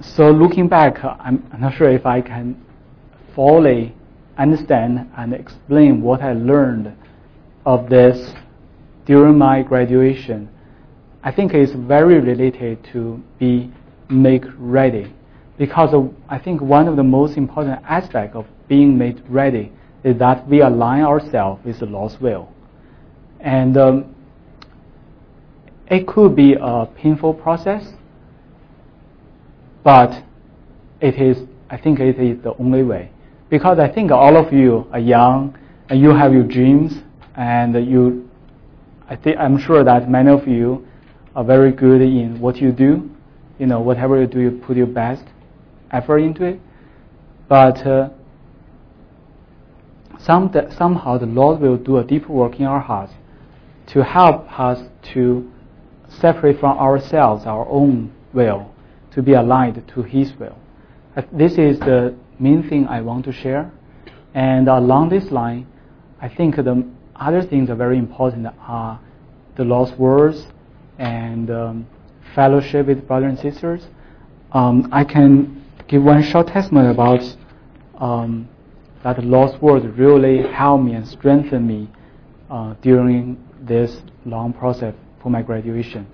so 0.00 0.30
looking 0.30 0.68
back, 0.68 1.02
I'm 1.04 1.42
not 1.58 1.74
sure 1.74 1.90
if 1.90 2.06
I 2.06 2.20
can 2.20 2.64
fully 3.34 3.94
understand 4.36 5.10
and 5.16 5.32
explain 5.32 6.02
what 6.02 6.22
I 6.22 6.32
learned 6.32 6.94
of 7.66 7.88
this 7.88 8.32
during 9.06 9.36
my 9.36 9.62
graduation. 9.62 10.48
I 11.22 11.32
think 11.32 11.52
it's 11.52 11.72
very 11.72 12.20
related 12.20 12.84
to 12.92 13.22
be 13.38 13.72
make 14.08 14.44
ready 14.56 15.12
because 15.58 15.92
of, 15.92 16.14
I 16.28 16.38
think 16.38 16.60
one 16.60 16.86
of 16.86 16.96
the 16.96 17.02
most 17.02 17.36
important 17.36 17.82
aspects 17.84 18.36
of 18.36 18.46
being 18.68 18.96
made 18.96 19.22
ready 19.28 19.72
is 20.04 20.16
that 20.18 20.46
we 20.46 20.60
align 20.60 21.02
ourselves 21.02 21.64
with 21.64 21.80
the 21.80 21.86
Lord's 21.86 22.20
will. 22.20 22.48
And 23.40 23.76
um, 23.76 24.14
it 25.88 26.06
could 26.06 26.36
be 26.36 26.54
a 26.60 26.86
painful 26.86 27.34
process, 27.34 27.92
but 29.88 30.22
it 31.00 31.14
is, 31.14 31.38
I 31.70 31.78
think 31.78 31.98
it 31.98 32.18
is 32.18 32.42
the 32.42 32.54
only 32.58 32.82
way. 32.82 33.10
Because 33.48 33.78
I 33.78 33.88
think 33.88 34.10
all 34.10 34.36
of 34.36 34.52
you 34.52 34.86
are 34.92 34.98
young 34.98 35.58
and 35.88 35.98
you 35.98 36.10
have 36.10 36.34
your 36.34 36.42
dreams 36.42 36.92
and 37.36 37.74
you, 37.90 38.28
I 39.08 39.16
think, 39.16 39.38
I'm 39.38 39.56
sure 39.58 39.82
that 39.84 40.10
many 40.10 40.30
of 40.30 40.46
you 40.46 40.86
are 41.34 41.42
very 41.42 41.72
good 41.72 42.02
in 42.02 42.38
what 42.38 42.58
you 42.58 42.70
do. 42.70 43.08
You 43.58 43.64
know, 43.64 43.80
whatever 43.80 44.20
you 44.20 44.26
do, 44.26 44.40
you 44.40 44.50
put 44.50 44.76
your 44.76 44.88
best 44.88 45.24
effort 45.90 46.18
into 46.18 46.44
it. 46.44 46.60
But 47.48 47.78
uh, 47.86 48.10
some, 50.18 50.52
somehow 50.76 51.16
the 51.16 51.24
Lord 51.24 51.60
will 51.60 51.78
do 51.78 51.96
a 51.96 52.04
deep 52.04 52.28
work 52.28 52.60
in 52.60 52.66
our 52.66 52.80
hearts 52.80 53.14
to 53.94 54.04
help 54.04 54.60
us 54.60 54.86
to 55.14 55.50
separate 56.10 56.60
from 56.60 56.76
ourselves 56.76 57.46
our 57.46 57.66
own 57.70 58.12
will 58.34 58.70
to 59.12 59.22
be 59.22 59.32
aligned 59.32 59.82
to 59.94 60.02
His 60.02 60.32
will. 60.38 60.58
This 61.32 61.52
is 61.52 61.78
the 61.80 62.14
main 62.38 62.68
thing 62.68 62.86
I 62.86 63.00
want 63.00 63.24
to 63.24 63.32
share. 63.32 63.72
And 64.34 64.68
along 64.68 65.08
this 65.08 65.30
line, 65.30 65.66
I 66.20 66.28
think 66.28 66.56
the 66.56 66.88
other 67.16 67.42
things 67.42 67.70
are 67.70 67.74
very 67.74 67.98
important 67.98 68.46
are 68.60 69.00
the 69.56 69.64
Lord's 69.64 69.92
words 69.98 70.46
and 70.98 71.50
um, 71.50 71.86
fellowship 72.34 72.86
with 72.86 73.06
brothers 73.06 73.30
and 73.30 73.52
sisters. 73.52 73.86
Um, 74.52 74.88
I 74.92 75.04
can 75.04 75.64
give 75.88 76.02
one 76.02 76.22
short 76.22 76.46
testimony 76.48 76.90
about 76.90 77.22
um, 77.98 78.48
that 79.02 79.16
the 79.16 79.22
Lord's 79.22 79.60
word 79.60 79.84
really 79.98 80.42
helped 80.52 80.84
me 80.84 80.94
and 80.94 81.06
strengthened 81.06 81.66
me 81.66 81.88
uh, 82.50 82.74
during 82.82 83.42
this 83.60 84.00
long 84.24 84.52
process 84.52 84.94
for 85.22 85.30
my 85.30 85.42
graduation. 85.42 86.06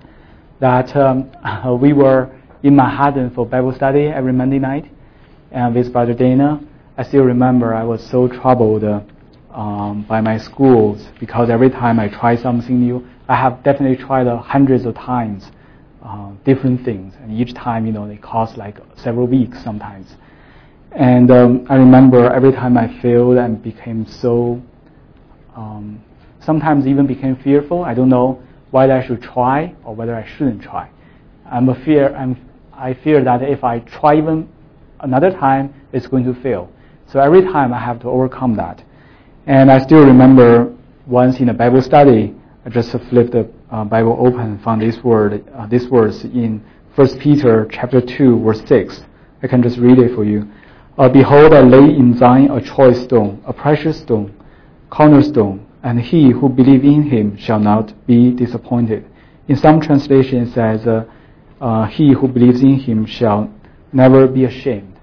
That 0.59 0.95
um, 0.95 1.31
we 1.81 1.93
were 1.93 2.31
in 2.65 2.75
Manhattan 2.75 3.29
for 3.29 3.45
Bible 3.45 3.71
study 3.75 4.07
every 4.07 4.33
Monday 4.33 4.57
night, 4.57 4.91
and 5.51 5.75
with 5.75 5.93
Brother 5.93 6.15
Dana. 6.15 6.59
I 6.97 7.03
still 7.03 7.21
remember 7.21 7.75
I 7.75 7.83
was 7.83 8.03
so 8.09 8.27
troubled 8.27 8.83
uh, 8.83 9.01
um, 9.51 10.03
by 10.09 10.19
my 10.19 10.39
schools 10.39 11.07
because 11.19 11.51
every 11.51 11.69
time 11.69 11.99
I 11.99 12.07
try 12.07 12.35
something 12.35 12.79
new, 12.81 13.07
I 13.29 13.35
have 13.35 13.63
definitely 13.63 14.03
tried 14.03 14.25
uh, 14.25 14.37
hundreds 14.37 14.85
of 14.85 14.95
times 14.95 15.51
uh, 16.03 16.31
different 16.43 16.83
things, 16.83 17.13
and 17.21 17.39
each 17.39 17.53
time 17.53 17.85
you 17.85 17.91
know 17.91 18.07
they 18.07 18.17
cost 18.17 18.57
like 18.57 18.77
several 18.95 19.27
weeks 19.27 19.63
sometimes. 19.63 20.15
And 20.91 21.29
um, 21.29 21.67
I 21.69 21.75
remember 21.75 22.33
every 22.33 22.51
time 22.51 22.79
I 22.79 22.87
failed 22.99 23.37
and 23.37 23.61
became 23.61 24.07
so, 24.07 24.59
um, 25.55 26.01
sometimes 26.39 26.87
even 26.87 27.05
became 27.05 27.35
fearful. 27.35 27.83
I 27.83 27.93
don't 27.93 28.09
know 28.09 28.41
whether 28.71 28.93
I 28.93 29.05
should 29.05 29.21
try 29.21 29.75
or 29.83 29.93
whether 29.93 30.15
I 30.15 30.25
shouldn't 30.25 30.63
try. 30.63 30.89
I'm 31.45 31.69
a 31.69 31.75
fear. 31.85 32.15
I'm, 32.15 32.35
I 32.77 32.93
fear 32.93 33.23
that 33.23 33.41
if 33.41 33.63
I 33.63 33.79
try 33.79 34.17
even 34.17 34.49
another 34.99 35.31
time, 35.31 35.73
it's 35.93 36.07
going 36.07 36.25
to 36.25 36.33
fail. 36.41 36.69
So 37.07 37.19
every 37.19 37.41
time 37.43 37.73
I 37.73 37.79
have 37.79 37.99
to 38.01 38.09
overcome 38.09 38.55
that. 38.55 38.83
And 39.47 39.71
I 39.71 39.79
still 39.79 40.05
remember 40.05 40.75
once 41.07 41.39
in 41.39 41.49
a 41.49 41.53
Bible 41.53 41.81
study, 41.81 42.35
I 42.65 42.69
just 42.69 42.91
flipped 43.09 43.31
the 43.31 43.49
uh, 43.71 43.85
Bible 43.85 44.17
open 44.19 44.41
and 44.41 44.63
found 44.63 44.81
this 44.81 45.01
word, 45.03 45.47
uh, 45.53 45.67
this 45.67 45.85
verse 45.85 46.23
in 46.23 46.63
1 46.95 47.19
Peter 47.19 47.67
chapter 47.71 48.01
2, 48.01 48.43
verse 48.43 48.61
6. 48.67 49.03
I 49.43 49.47
can 49.47 49.61
just 49.61 49.77
read 49.77 49.99
it 49.99 50.15
for 50.15 50.25
you. 50.25 50.49
Uh, 50.97 51.07
Behold, 51.07 51.53
I 51.53 51.61
lay 51.61 51.95
in 51.95 52.17
Zion 52.17 52.51
a 52.51 52.61
choice 52.61 53.03
stone, 53.03 53.41
a 53.45 53.53
precious 53.53 53.99
stone, 53.99 54.33
cornerstone, 54.89 55.65
and 55.83 56.01
he 56.01 56.31
who 56.31 56.49
believes 56.49 56.83
in 56.83 57.03
him 57.03 57.37
shall 57.37 57.59
not 57.59 57.93
be 58.07 58.31
disappointed. 58.31 59.05
In 59.47 59.55
some 59.55 59.79
translations, 59.79 60.49
it 60.49 60.53
says, 60.53 61.05
uh, 61.61 61.85
He 61.85 62.13
who 62.13 62.27
believes 62.27 62.61
in 62.61 62.79
him 62.79 63.05
shall 63.05 63.53
never 63.93 64.27
be 64.27 64.45
ashamed. 64.45 64.99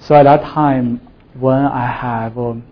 So 0.00 0.14
at 0.14 0.24
that 0.24 0.42
time, 0.42 1.00
when 1.38 1.64
I 1.64 1.86
have 1.86 2.36
um, 2.38 2.64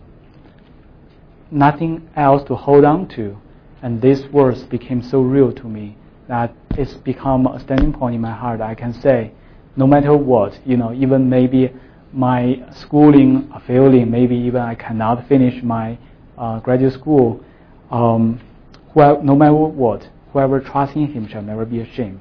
nothing 1.50 2.08
else 2.16 2.42
to 2.48 2.54
hold 2.54 2.84
on 2.84 3.08
to, 3.08 3.36
and 3.82 4.00
these 4.00 4.26
words 4.28 4.62
became 4.64 5.02
so 5.02 5.20
real 5.20 5.52
to 5.52 5.64
me 5.64 5.96
that 6.28 6.54
it's 6.72 6.94
become 6.94 7.46
a 7.46 7.58
standing 7.60 7.92
point 7.92 8.14
in 8.14 8.20
my 8.20 8.32
heart. 8.32 8.60
I 8.60 8.74
can 8.74 8.92
say, 8.92 9.32
no 9.76 9.86
matter 9.86 10.16
what, 10.16 10.58
you 10.66 10.76
know, 10.76 10.92
even 10.92 11.28
maybe 11.28 11.72
my 12.12 12.62
schooling 12.72 13.50
failing, 13.66 14.10
maybe 14.10 14.36
even 14.36 14.60
I 14.60 14.74
cannot 14.74 15.26
finish 15.26 15.62
my 15.62 15.98
uh, 16.36 16.60
graduate 16.60 16.92
school, 16.92 17.42
um, 17.90 18.40
no 18.94 19.34
matter 19.34 19.54
what, 19.54 20.08
whoever 20.32 20.60
trusts 20.60 20.94
in 20.96 21.06
Him 21.06 21.26
shall 21.26 21.42
never 21.42 21.64
be 21.64 21.80
ashamed. 21.80 22.20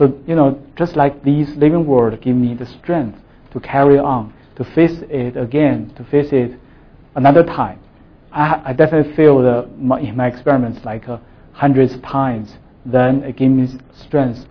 So, 0.00 0.18
you 0.26 0.34
know, 0.34 0.58
just 0.76 0.96
like 0.96 1.22
these 1.24 1.54
living 1.56 1.86
words 1.86 2.16
give 2.22 2.34
me 2.34 2.54
the 2.54 2.64
strength 2.64 3.18
to 3.52 3.60
carry 3.60 3.98
on, 3.98 4.32
to 4.56 4.64
face 4.64 5.02
it 5.10 5.36
again, 5.36 5.92
to 5.96 6.04
face 6.04 6.32
it 6.32 6.58
another 7.16 7.44
time. 7.44 7.78
I, 8.32 8.62
I 8.64 8.72
definitely 8.72 9.14
feel 9.14 9.42
the, 9.42 9.68
my, 9.76 10.00
in 10.00 10.16
my 10.16 10.26
experiments 10.26 10.82
like 10.86 11.06
uh, 11.06 11.18
hundreds 11.52 11.98
times. 11.98 12.56
Then 12.86 13.22
it 13.24 13.36
gives 13.36 13.52
me 13.52 13.78
strength 13.92 14.46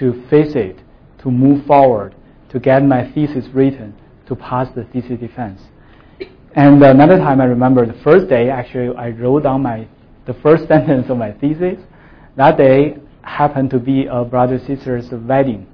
to 0.00 0.22
face 0.28 0.54
it, 0.54 0.78
to 1.20 1.30
move 1.30 1.64
forward, 1.64 2.14
to 2.50 2.60
get 2.60 2.84
my 2.84 3.10
thesis 3.12 3.46
written, 3.54 3.96
to 4.26 4.36
pass 4.36 4.68
the 4.74 4.84
thesis 4.84 5.18
defense. 5.18 5.62
And 6.56 6.82
another 6.84 7.16
time 7.16 7.40
I 7.40 7.44
remember 7.44 7.86
the 7.86 7.98
first 8.02 8.28
day, 8.28 8.50
actually, 8.50 8.94
I 8.98 9.08
wrote 9.12 9.44
down 9.44 9.62
my 9.62 9.88
the 10.26 10.34
first 10.34 10.68
sentence 10.68 11.08
of 11.08 11.16
my 11.16 11.32
thesis. 11.32 11.78
That 12.36 12.58
day 12.58 12.98
happened 13.22 13.70
to 13.70 13.78
be 13.78 14.06
a 14.06 14.24
brother 14.24 14.58
sister's 14.58 15.10
wedding, 15.10 15.66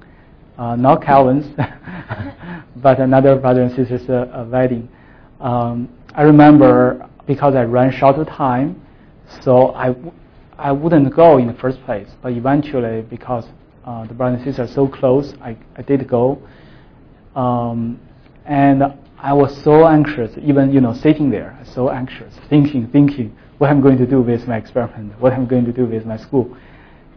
uh, 0.59 0.77
not 0.77 1.03
Calvin's, 1.03 1.47
but 2.77 2.99
another 3.01 3.37
brother 3.37 3.63
and 3.63 3.75
sister's 3.75 4.09
uh, 4.09 4.47
wedding. 4.51 4.89
Um, 5.41 5.89
I 6.15 6.23
remember 6.23 7.09
because 7.27 7.55
I 7.55 7.63
ran 7.65 7.93
short 7.93 8.17
of 8.17 8.27
time, 8.29 8.81
so 9.43 9.73
I 9.75 9.89
w- 9.89 10.13
I 10.59 10.73
wouldn't 10.73 11.15
go 11.15 11.39
in 11.39 11.49
the 11.49 11.55
first 11.55 11.83
place. 11.85 12.09
But 12.23 12.33
eventually, 12.33 13.03
because 13.03 13.45
uh, 13.85 14.07
the 14.07 14.15
brother 14.15 14.37
and 14.37 14.45
sister 14.45 14.63
are 14.63 14.69
so 14.69 14.89
close, 14.89 15.35
I, 15.43 15.57
I 15.77 15.83
did 15.83 16.09
go. 16.09 16.41
Um, 17.35 18.01
and 18.47 18.83
I 19.19 19.33
was 19.33 19.61
so 19.63 19.87
anxious, 19.87 20.33
even 20.43 20.73
you 20.73 20.81
know 20.81 20.95
sitting 20.95 21.31
there, 21.31 21.59
so 21.65 21.91
anxious, 21.91 22.35
thinking, 22.49 22.89
thinking 22.89 23.37
what 23.59 23.71
I'm 23.71 23.81
going 23.81 23.99
to 23.99 24.07
do 24.07 24.21
with 24.21 24.47
my 24.47 24.57
experiment, 24.57 25.19
what 25.21 25.33
I'm 25.33 25.47
going 25.47 25.65
to 25.65 25.73
do 25.73 25.87
with 25.87 26.05
my 26.05 26.17
school. 26.17 26.57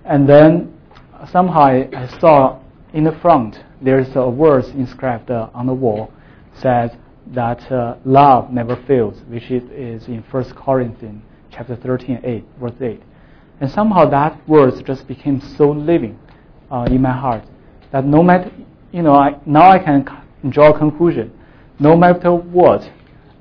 And 0.09 0.27
then 0.27 0.73
somehow 1.31 1.61
I, 1.61 2.17
saw 2.19 2.59
in 2.93 3.03
the 3.03 3.11
front 3.21 3.63
there's 3.79 4.09
a 4.15 4.31
verse 4.31 4.67
inscribed 4.69 5.29
uh, 5.29 5.49
on 5.53 5.67
the 5.67 5.73
wall 5.73 6.11
says 6.55 6.91
that 7.27 7.71
uh, 7.71 7.95
love 8.05 8.51
never 8.51 8.75
fails, 8.87 9.21
which 9.27 9.51
is 9.51 10.07
in 10.07 10.23
1 10.31 10.43
Corinthians 10.55 11.23
chapter 11.51 11.75
13, 11.75 12.21
8, 12.23 12.43
verse 12.59 12.73
8. 12.81 13.01
And 13.61 13.69
somehow 13.69 14.09
that 14.09 14.39
verse 14.47 14.81
just 14.81 15.07
became 15.07 15.39
so 15.39 15.69
living 15.69 16.17
uh, 16.71 16.87
in 16.89 17.03
my 17.03 17.11
heart 17.11 17.43
that 17.91 18.03
no 18.03 18.23
matter, 18.23 18.51
you 18.91 19.03
know, 19.03 19.13
I, 19.13 19.39
now 19.45 19.69
I 19.69 19.77
can 19.77 20.07
draw 20.49 20.73
a 20.73 20.77
conclusion. 20.77 21.31
No 21.77 21.95
matter 21.95 22.33
what, 22.33 22.89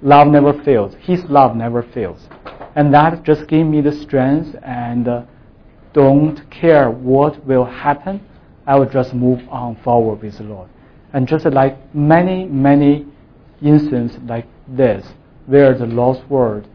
love 0.02 0.28
never 0.28 0.52
fails. 0.64 0.94
His 1.00 1.24
love 1.24 1.56
never 1.56 1.82
fails. 1.82 2.28
And 2.76 2.92
that 2.92 3.22
just 3.22 3.46
gave 3.48 3.64
me 3.64 3.80
the 3.80 3.92
strength 3.92 4.54
and 4.62 5.08
uh, 5.08 5.22
don't 5.98 6.48
care 6.48 6.88
what 6.88 7.44
will 7.44 7.64
happen. 7.64 8.24
I 8.68 8.76
will 8.76 8.88
just 8.88 9.12
move 9.14 9.40
on 9.48 9.74
forward 9.82 10.22
with 10.22 10.38
the 10.38 10.44
Lord. 10.44 10.68
And 11.12 11.26
just 11.26 11.44
like 11.46 11.92
many, 11.92 12.44
many 12.44 13.04
instances, 13.60 14.16
like 14.24 14.46
this, 14.68 15.04
where 15.46 15.76
the 15.76 15.86
Lord's 15.86 16.22
word 16.30 16.68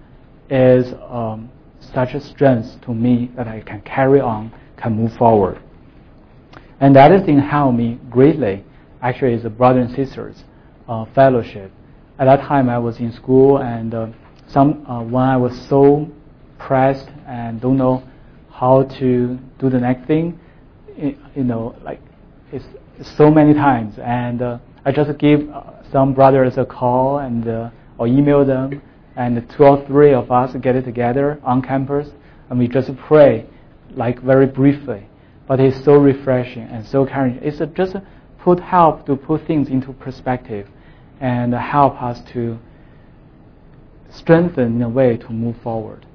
is 0.50 0.94
um, 1.08 1.50
such 1.80 2.16
a 2.16 2.20
strength 2.20 2.82
to 2.82 2.94
me 2.94 3.32
that 3.38 3.48
I 3.48 3.62
can 3.62 3.80
carry 3.84 4.20
on, 4.20 4.52
can 4.76 4.94
move 4.94 5.14
forward. 5.14 5.62
And 6.82 6.94
the 6.94 7.00
other 7.00 7.24
thing 7.24 7.40
helped 7.40 7.78
me 7.78 8.02
greatly, 8.10 8.66
actually, 9.02 9.36
is 9.36 9.44
the 9.44 9.50
brother 9.50 9.80
and 9.80 9.96
sisters 9.96 10.44
uh, 10.90 11.06
fellowship. 11.16 11.72
At 12.20 12.26
that 12.26 12.42
time, 12.42 12.70
I 12.70 12.78
was 12.78 13.00
in 13.00 13.14
school, 13.14 13.60
and 13.60 13.94
uh, 13.94 14.08
some 14.48 14.86
uh, 14.86 15.02
when 15.02 15.24
I 15.24 15.38
was 15.38 15.58
so 15.70 16.12
pressed 16.60 17.08
and 17.26 17.62
don't 17.62 17.78
know 17.78 18.04
how 18.64 18.84
to 18.84 19.38
do 19.60 19.70
the 19.70 19.78
next 19.78 20.08
thing, 20.08 20.40
you 21.36 21.44
know, 21.44 21.76
like 21.84 22.00
it's, 22.54 22.64
it's, 22.98 23.12
so 23.18 23.30
many 23.30 23.54
times, 23.54 24.00
and 24.00 24.42
uh, 24.42 24.58
I 24.86 24.94
just 24.94 25.18
give 25.18 25.50
uh, 25.50 25.84
some 25.92 26.14
brothers 26.14 26.58
a 26.58 26.64
call 26.64 27.18
and 27.18 27.46
uh, 27.46 27.70
or 27.98 28.08
email 28.08 28.46
them, 28.46 28.82
and 29.18 29.34
two 29.50 29.66
or 29.66 29.86
three 29.86 30.14
of 30.14 30.32
us 30.32 30.56
get 30.62 30.78
it 30.78 30.86
together 30.86 31.42
on 31.44 31.62
campus, 31.62 32.08
and 32.50 32.58
we 32.58 32.70
just 32.70 32.96
pray, 32.96 33.46
like 33.96 34.22
very 34.22 34.46
briefly. 34.46 35.10
But 35.46 35.60
it's 35.60 35.84
so 35.84 35.96
refreshing 35.96 36.64
and 36.74 36.86
so 36.86 37.06
caring. 37.06 37.40
It's 37.42 37.60
just 37.76 37.98
put 38.40 38.62
help 38.62 39.06
to 39.08 39.18
put 39.18 39.46
things 39.46 39.68
into 39.68 39.92
perspective, 39.92 40.70
and 41.20 41.54
help 41.54 42.02
us 42.02 42.22
to 42.32 42.58
strengthen 44.10 44.78
in 44.78 44.82
a 44.84 44.90
way 44.90 45.18
to 45.18 45.30
move 45.32 45.58
forward. 45.62 46.06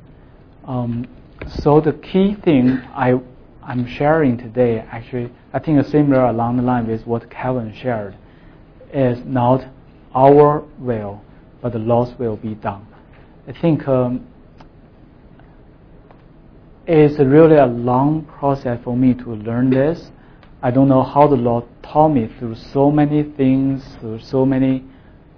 Um, 0.64 1.07
so 1.47 1.80
the 1.80 1.92
key 1.92 2.35
thing 2.35 2.78
I 2.95 3.21
I'm 3.68 3.87
sharing 3.87 4.38
today, 4.38 4.78
actually, 4.90 5.30
I 5.52 5.59
think 5.59 5.85
similar 5.85 6.25
along 6.25 6.57
the 6.57 6.62
line 6.62 6.87
with 6.87 7.07
what 7.07 7.30
Kevin 7.30 7.75
shared, 7.75 8.16
is 8.95 9.18
not 9.26 9.62
our 10.14 10.64
will, 10.78 11.21
but 11.61 11.75
the 11.75 11.78
Lord's 11.78 12.18
will 12.18 12.38
be 12.38 12.54
done. 12.54 12.87
I 13.47 13.52
think 13.52 13.87
um, 13.87 14.26
it's 16.87 17.18
really 17.18 17.57
a 17.57 17.66
long 17.66 18.25
process 18.25 18.80
for 18.83 18.97
me 18.97 19.12
to 19.12 19.35
learn 19.35 19.68
this. 19.68 20.11
I 20.62 20.71
don't 20.71 20.88
know 20.88 21.02
how 21.02 21.28
the 21.28 21.37
Lord 21.37 21.64
taught 21.83 22.09
me 22.09 22.30
through 22.38 22.54
so 22.54 22.90
many 22.90 23.23
things, 23.23 23.85
through 24.00 24.21
so 24.21 24.47
many 24.47 24.83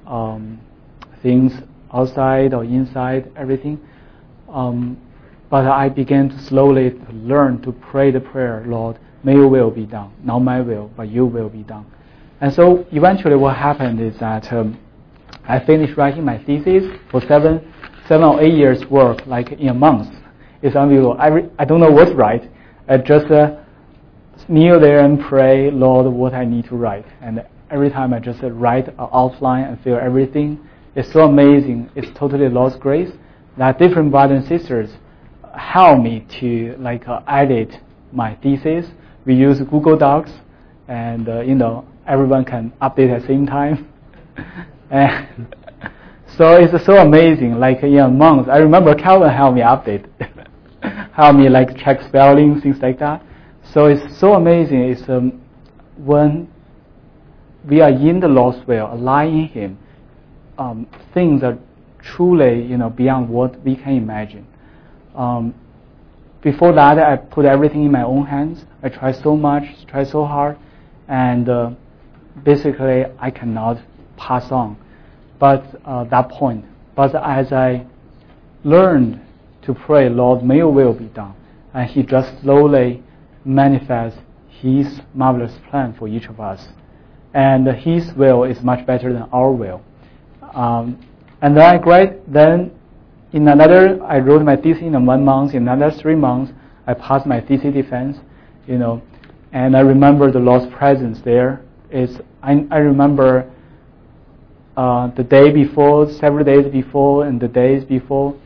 um, 0.06 0.60
things 1.20 1.52
outside 1.92 2.54
or 2.54 2.62
inside, 2.62 3.32
everything. 3.34 3.80
Um, 4.48 4.96
but 5.50 5.66
I 5.66 5.88
began 5.88 6.28
to 6.28 6.38
slowly 6.44 6.92
learn 7.12 7.60
to 7.62 7.72
pray 7.72 8.12
the 8.12 8.20
prayer, 8.20 8.64
Lord, 8.66 8.98
may 9.24 9.34
your 9.34 9.48
will 9.48 9.70
be 9.70 9.84
done. 9.84 10.12
Not 10.22 10.38
my 10.38 10.60
will, 10.60 10.90
but 10.96 11.10
your 11.10 11.26
will 11.26 11.48
be 11.48 11.64
done. 11.64 11.86
And 12.40 12.52
so 12.52 12.86
eventually 12.92 13.36
what 13.36 13.56
happened 13.56 14.00
is 14.00 14.18
that 14.20 14.50
um, 14.52 14.78
I 15.44 15.58
finished 15.58 15.96
writing 15.96 16.24
my 16.24 16.38
thesis 16.44 16.84
for 17.10 17.20
seven, 17.22 17.72
seven 18.06 18.24
or 18.24 18.40
eight 18.40 18.54
years 18.54 18.86
work, 18.86 19.26
like 19.26 19.52
in 19.52 19.68
a 19.68 19.74
month. 19.74 20.14
It's 20.62 20.76
unbelievable. 20.76 21.16
I, 21.18 21.26
re- 21.26 21.50
I 21.58 21.64
don't 21.64 21.80
know 21.80 21.90
what's 21.90 22.12
right. 22.12 22.48
I 22.88 22.98
just 22.98 23.26
uh, 23.30 23.56
kneel 24.48 24.78
there 24.80 25.04
and 25.04 25.20
pray, 25.20 25.70
Lord, 25.70 26.06
what 26.12 26.32
I 26.32 26.44
need 26.44 26.66
to 26.66 26.76
write. 26.76 27.06
And 27.20 27.44
every 27.70 27.90
time 27.90 28.14
I 28.14 28.20
just 28.20 28.42
uh, 28.42 28.50
write 28.50 28.88
an 28.88 28.94
outline 29.12 29.64
and 29.64 29.80
feel 29.82 29.96
everything. 29.96 30.60
It's 30.94 31.12
so 31.12 31.22
amazing. 31.22 31.90
It's 31.94 32.08
totally 32.18 32.48
Lord's 32.48 32.76
grace 32.76 33.10
that 33.58 33.78
different 33.78 34.10
brothers 34.10 34.48
and 34.48 34.60
sisters 34.60 34.90
help 35.56 36.02
me 36.02 36.26
to 36.40 36.76
like 36.78 37.06
uh, 37.08 37.20
edit 37.28 37.74
my 38.12 38.34
thesis. 38.36 38.86
We 39.24 39.34
use 39.34 39.60
Google 39.60 39.96
Docs, 39.96 40.30
and 40.88 41.28
uh, 41.28 41.40
you 41.40 41.54
know 41.54 41.86
everyone 42.06 42.44
can 42.44 42.72
update 42.82 43.14
at 43.14 43.22
the 43.22 43.26
same 43.26 43.46
time. 43.46 43.88
and 44.90 45.54
so 46.36 46.54
it's 46.54 46.84
so 46.84 46.96
amazing. 46.96 47.54
Like 47.58 47.82
in 47.82 47.98
a 47.98 48.08
month, 48.08 48.48
I 48.48 48.58
remember 48.58 48.94
Calvin 48.94 49.30
helped 49.30 49.56
me 49.56 49.62
update, 49.62 50.08
help 51.12 51.36
me 51.36 51.48
like 51.48 51.76
check 51.76 52.00
spelling, 52.08 52.60
things 52.60 52.78
like 52.80 52.98
that. 52.98 53.22
So 53.72 53.86
it's 53.86 54.18
so 54.18 54.34
amazing. 54.34 54.80
It's 54.82 55.08
um, 55.08 55.40
when 55.96 56.48
we 57.68 57.80
are 57.80 57.90
in 57.90 58.20
the 58.20 58.28
Lord's 58.28 58.66
will, 58.66 58.92
aligning 58.92 59.48
Him, 59.48 59.78
um, 60.58 60.86
things 61.12 61.42
are 61.42 61.58
truly 62.02 62.62
you 62.62 62.78
know 62.78 62.90
beyond 62.90 63.28
what 63.28 63.60
we 63.62 63.76
can 63.76 63.94
imagine. 63.94 64.46
Um, 65.14 65.54
before 66.42 66.72
that, 66.72 66.98
I 66.98 67.16
put 67.16 67.44
everything 67.44 67.84
in 67.84 67.92
my 67.92 68.02
own 68.02 68.26
hands. 68.26 68.64
I 68.82 68.88
tried 68.88 69.16
so 69.16 69.36
much, 69.36 69.86
tried 69.86 70.08
so 70.08 70.24
hard, 70.24 70.56
and 71.08 71.48
uh, 71.48 71.70
basically 72.44 73.04
I 73.18 73.30
cannot 73.30 73.82
pass 74.16 74.50
on. 74.50 74.76
But 75.38 75.64
uh, 75.84 76.04
that 76.04 76.28
point. 76.30 76.64
But 76.94 77.14
as 77.14 77.52
I 77.52 77.86
learned 78.64 79.20
to 79.62 79.74
pray, 79.74 80.08
Lord, 80.08 80.42
may 80.42 80.58
your 80.58 80.72
will 80.72 80.94
be 80.94 81.06
done, 81.06 81.34
and 81.74 81.88
He 81.88 82.02
just 82.02 82.40
slowly 82.40 83.02
manifests 83.44 84.18
His 84.48 85.00
marvelous 85.14 85.54
plan 85.68 85.94
for 85.98 86.08
each 86.08 86.26
of 86.26 86.40
us, 86.40 86.68
and 87.34 87.66
His 87.68 88.12
will 88.14 88.44
is 88.44 88.62
much 88.62 88.86
better 88.86 89.12
than 89.12 89.22
our 89.32 89.50
will. 89.50 89.82
Um, 90.54 91.06
and 91.42 91.56
then 91.56 91.64
I 91.64 91.78
grad- 91.78 92.20
then 92.26 92.72
in 93.32 93.46
another, 93.48 94.02
I 94.02 94.18
wrote 94.18 94.42
my 94.42 94.56
thesis 94.56 94.82
in 94.82 95.06
one 95.06 95.24
month. 95.24 95.54
In 95.54 95.68
another 95.68 95.96
three 95.96 96.16
months, 96.16 96.52
I 96.86 96.94
passed 96.94 97.26
my 97.26 97.40
thesis 97.40 97.72
defense. 97.72 98.16
You 98.66 98.78
know, 98.78 99.02
and 99.52 99.76
I 99.76 99.80
remember 99.80 100.30
the 100.30 100.38
Lord's 100.38 100.72
presence 100.74 101.20
there. 101.24 101.62
Is 101.90 102.18
I, 102.42 102.66
I 102.70 102.78
remember 102.78 103.50
uh, 104.76 105.08
the 105.14 105.24
day 105.24 105.52
before, 105.52 106.10
several 106.10 106.44
days 106.44 106.70
before, 106.72 107.26
and 107.26 107.40
the 107.40 107.48
days 107.48 107.84
before. 107.84 108.36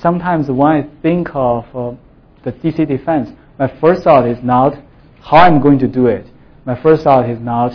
Sometimes 0.00 0.48
when 0.48 0.68
I 0.68 0.88
think 1.02 1.28
of 1.34 1.64
uh, 1.74 1.96
the 2.44 2.52
thesis 2.52 2.88
defense, 2.88 3.30
my 3.58 3.68
first 3.80 4.04
thought 4.04 4.26
is 4.26 4.38
not 4.42 4.74
how 5.20 5.38
I'm 5.38 5.60
going 5.60 5.78
to 5.80 5.88
do 5.88 6.06
it. 6.06 6.26
My 6.64 6.80
first 6.82 7.04
thought 7.04 7.28
is 7.28 7.40
not 7.40 7.72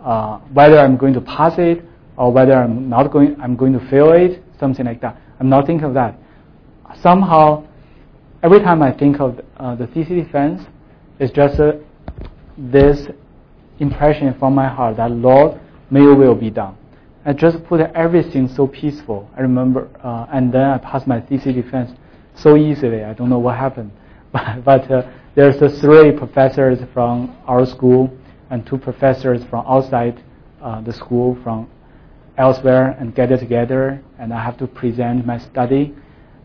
uh, 0.00 0.38
whether 0.52 0.78
I'm 0.78 0.96
going 0.96 1.14
to 1.14 1.20
pass 1.20 1.54
it 1.58 1.84
or 2.16 2.32
whether 2.32 2.54
I'm 2.54 2.88
not 2.88 3.12
going, 3.12 3.36
I'm 3.40 3.56
going 3.56 3.72
to 3.72 3.90
fail 3.90 4.12
it, 4.12 4.42
something 4.58 4.86
like 4.86 5.00
that. 5.02 5.20
I'm 5.40 5.48
not 5.48 5.66
thinking 5.66 5.86
of 5.86 5.94
that. 5.94 6.18
Somehow, 7.00 7.66
every 8.42 8.60
time 8.60 8.82
I 8.82 8.92
think 8.92 9.20
of 9.20 9.40
uh, 9.56 9.74
the 9.76 9.86
thesis 9.88 10.24
defense, 10.24 10.62
it's 11.18 11.32
just 11.32 11.60
uh, 11.60 11.72
this 12.56 13.06
impression 13.78 14.34
from 14.38 14.54
my 14.54 14.68
heart 14.68 14.96
that 14.96 15.10
Lord, 15.10 15.60
may 15.90 16.00
your 16.00 16.16
will 16.16 16.34
be 16.34 16.50
done. 16.50 16.76
I 17.24 17.32
just 17.32 17.64
put 17.64 17.80
everything 17.80 18.48
so 18.48 18.66
peaceful. 18.66 19.28
I 19.36 19.40
remember, 19.42 19.88
uh, 20.02 20.26
and 20.32 20.52
then 20.52 20.62
I 20.62 20.78
passed 20.78 21.06
my 21.06 21.20
thesis 21.20 21.54
defense 21.54 21.90
so 22.34 22.56
easily. 22.56 23.04
I 23.04 23.12
don't 23.12 23.28
know 23.28 23.38
what 23.38 23.56
happened, 23.56 23.92
but, 24.32 24.64
but 24.64 24.90
uh, 24.90 25.10
there's 25.34 25.58
three 25.80 26.12
professors 26.12 26.78
from 26.92 27.36
our 27.46 27.66
school 27.66 28.10
and 28.50 28.66
two 28.66 28.78
professors 28.78 29.44
from 29.50 29.64
outside 29.66 30.22
uh, 30.62 30.80
the 30.80 30.92
school 30.92 31.38
from 31.42 31.68
elsewhere 32.38 32.96
and 32.98 33.14
gather 33.14 33.36
together, 33.36 34.02
and 34.18 34.32
I 34.32 34.42
have 34.42 34.56
to 34.58 34.66
present 34.66 35.26
my 35.26 35.38
study. 35.38 35.94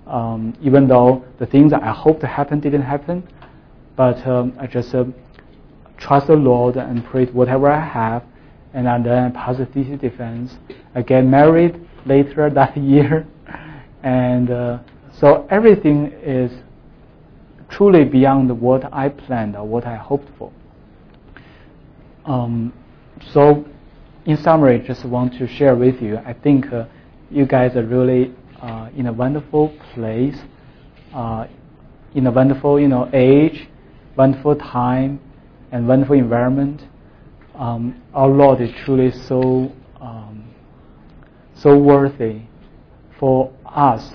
Um, 0.08 0.54
even 0.62 0.88
though 0.88 1.24
the 1.40 1.46
things 1.46 1.72
I 1.72 1.92
hoped 1.92 2.20
to 2.22 2.28
happen 2.28 2.60
didn't 2.60 2.82
happen, 2.82 3.26
but 3.96 4.26
um, 4.28 4.54
I 4.60 4.68
just 4.68 4.94
uh, 4.94 5.06
trust 5.98 6.28
the 6.28 6.36
Lord 6.36 6.76
and 6.76 7.06
pray 7.06 7.26
whatever 7.28 7.72
I 7.72 7.80
have, 7.80 8.24
and 8.74 8.86
then 8.88 9.26
I 9.26 9.30
pass 9.30 9.58
the 9.58 9.66
thesis 9.68 10.02
defense. 10.02 10.58
I 10.96 11.04
get 11.04 11.26
married 11.26 11.80
later 12.06 12.50
that 12.54 12.76
year, 12.76 13.26
and 14.02 14.50
uh, 14.50 14.80
so 15.18 15.48
everything 15.50 16.08
is 16.22 16.52
truly 17.70 18.04
beyond 18.04 18.50
what 18.60 18.92
I 18.94 19.10
planned 19.10 19.56
or 19.56 19.66
what 19.66 19.86
I 19.86 19.96
hoped 19.96 20.30
for. 20.38 20.52
Um, 22.26 22.74
so 23.32 23.66
in 24.26 24.38
summary, 24.38 24.80
just 24.80 25.04
want 25.06 25.34
to 25.34 25.48
share 25.48 25.76
with 25.76 26.02
you. 26.02 26.18
I 26.18 26.34
think 26.34 26.72
uh, 26.72 26.86
you 27.30 27.46
guys 27.46 27.76
are 27.76 27.86
really 27.86 28.34
uh, 28.62 28.90
in 28.96 29.08
a 29.08 29.14
wonderful 29.14 29.78
place, 29.94 30.38
uh, 31.14 31.48
in 32.16 32.28
a 32.28 32.32
wonderful, 32.32 32.80
you 32.80 32.88
know, 32.88 33.10
age, 33.12 33.68
wonderful 34.16 34.56
time, 34.56 35.20
and 35.72 35.88
wonderful 35.88 36.16
environment. 36.16 36.84
Um, 37.56 38.02
our 38.14 38.30
Lord 38.30 38.62
is 38.62 38.72
truly 38.86 39.12
so 39.12 39.72
um, 40.00 40.48
so 41.54 41.78
worthy 41.78 42.44
for 43.20 43.52
us 43.66 44.12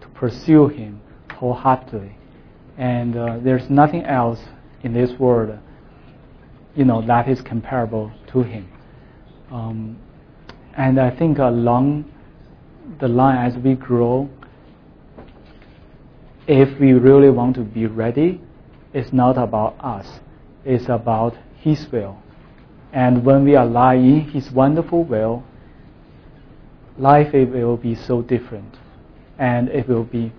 to 0.00 0.08
pursue 0.08 0.68
Him 0.68 1.00
wholeheartedly, 1.34 2.16
and 2.78 3.16
uh, 3.16 3.38
there's 3.42 3.70
nothing 3.70 4.04
else 4.04 4.40
in 4.82 4.92
this 4.92 5.18
world, 5.20 5.56
you 6.74 6.84
know, 6.84 7.00
that 7.06 7.28
is 7.28 7.40
comparable 7.42 8.10
to 8.32 8.42
Him. 8.42 8.68
Um, 9.52 9.98
and 10.76 10.98
I 10.98 11.10
think 11.10 11.38
along 11.38 12.10
the 12.98 13.08
line 13.08 13.46
as 13.46 13.56
we 13.62 13.74
grow, 13.74 14.28
if 16.46 16.80
we 16.80 16.94
really 16.94 17.28
want 17.30 17.54
to 17.56 17.60
be 17.60 17.86
ready, 17.86 18.40
it's 18.94 19.12
not 19.12 19.36
about 19.36 19.76
us, 19.80 20.20
it's 20.64 20.88
about 20.88 21.36
His 21.58 21.86
will. 21.92 22.18
And 22.92 23.24
when 23.24 23.44
we 23.44 23.54
are 23.54 23.94
in 23.94 24.20
His 24.20 24.50
wonderful 24.50 25.04
will, 25.04 25.44
life 26.98 27.34
it 27.34 27.50
will 27.50 27.76
be 27.76 27.94
so 27.94 28.22
different, 28.22 28.78
and 29.38 29.68
it 29.68 29.86
will 29.86 30.04
be 30.04 30.32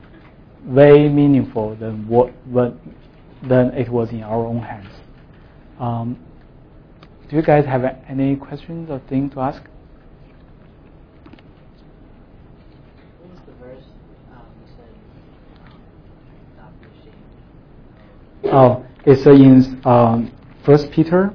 way 0.65 1.07
meaningful 1.07 1.75
than 1.75 2.07
what, 2.07 2.31
what 2.45 2.73
than 3.43 3.71
it 3.71 3.89
was 3.89 4.09
in 4.11 4.23
our 4.23 4.45
own 4.45 4.59
hands. 4.59 4.93
Um, 5.79 6.17
do 7.33 7.39
you 7.39 7.43
guys 7.43 7.65
have 7.65 7.83
any 8.07 8.35
questions 8.35 8.91
or 8.91 8.99
things 9.09 9.33
to 9.33 9.39
ask? 9.39 9.63
Oh, 18.45 18.85
it's 19.07 19.25
in 19.25 19.81
um, 19.83 20.31
First 20.63 20.91
Peter, 20.91 21.33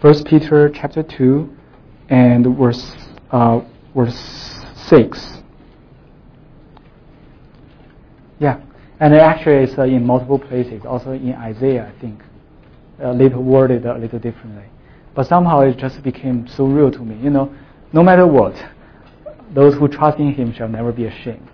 First 0.00 0.24
Peter 0.24 0.70
chapter 0.74 1.02
two, 1.02 1.54
and 2.08 2.56
verse 2.56 2.96
uh, 3.32 3.60
verse 3.94 4.16
six. 4.74 5.42
Yeah, 8.40 8.62
and 8.98 9.14
actually 9.14 9.64
it's 9.64 9.78
uh, 9.78 9.82
in 9.82 10.06
multiple 10.06 10.38
places, 10.38 10.86
also 10.86 11.12
in 11.12 11.34
Isaiah, 11.34 11.92
I 11.94 12.00
think, 12.00 12.22
a 12.98 13.12
little 13.12 13.42
worded 13.42 13.84
a 13.84 13.98
little 13.98 14.18
differently. 14.18 14.64
But 15.14 15.26
somehow 15.26 15.60
it 15.60 15.76
just 15.76 16.02
became 16.02 16.46
so 16.48 16.64
real 16.64 16.90
to 16.90 17.00
me. 17.00 17.22
You 17.22 17.30
know, 17.30 17.54
no 17.92 18.02
matter 18.02 18.26
what, 18.26 18.54
those 19.52 19.74
who 19.74 19.88
trust 19.88 20.18
in 20.18 20.32
Him 20.32 20.52
shall 20.52 20.68
never 20.68 20.92
be 20.92 21.04
ashamed. 21.04 21.48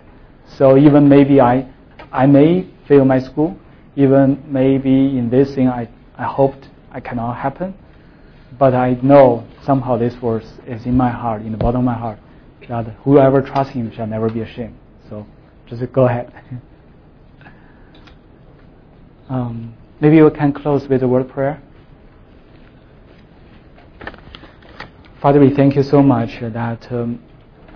So 0.47 0.77
even 0.77 1.09
maybe 1.09 1.41
I, 1.41 1.69
I 2.11 2.25
may 2.25 2.67
fail 2.87 3.05
my 3.05 3.19
school, 3.19 3.57
even 3.95 4.41
maybe 4.47 5.17
in 5.17 5.29
this 5.29 5.53
thing 5.53 5.67
I, 5.67 5.89
I 6.15 6.23
hoped 6.23 6.69
I 6.91 6.99
cannot 6.99 7.33
happen, 7.33 7.73
but 8.57 8.73
I 8.73 8.97
know 9.03 9.45
somehow 9.63 9.97
this 9.97 10.15
verse 10.15 10.47
is 10.65 10.85
in 10.85 10.95
my 10.95 11.09
heart, 11.09 11.41
in 11.41 11.51
the 11.51 11.57
bottom 11.57 11.81
of 11.81 11.85
my 11.85 11.93
heart, 11.93 12.19
that 12.67 12.85
whoever 13.03 13.41
trusts 13.41 13.73
Him 13.73 13.91
shall 13.91 14.07
never 14.07 14.29
be 14.29 14.41
ashamed. 14.41 14.77
So 15.09 15.25
just 15.67 15.91
go 15.91 16.05
ahead. 16.05 16.31
Um, 19.29 19.75
maybe 20.01 20.21
we 20.23 20.31
can 20.31 20.51
close 20.51 20.87
with 20.87 21.03
a 21.03 21.07
word 21.07 21.29
prayer. 21.29 21.61
Father, 25.21 25.41
we 25.41 25.53
thank 25.53 25.75
you 25.75 25.83
so 25.83 26.01
much 26.01 26.39
that 26.39 26.89
um, 26.93 27.21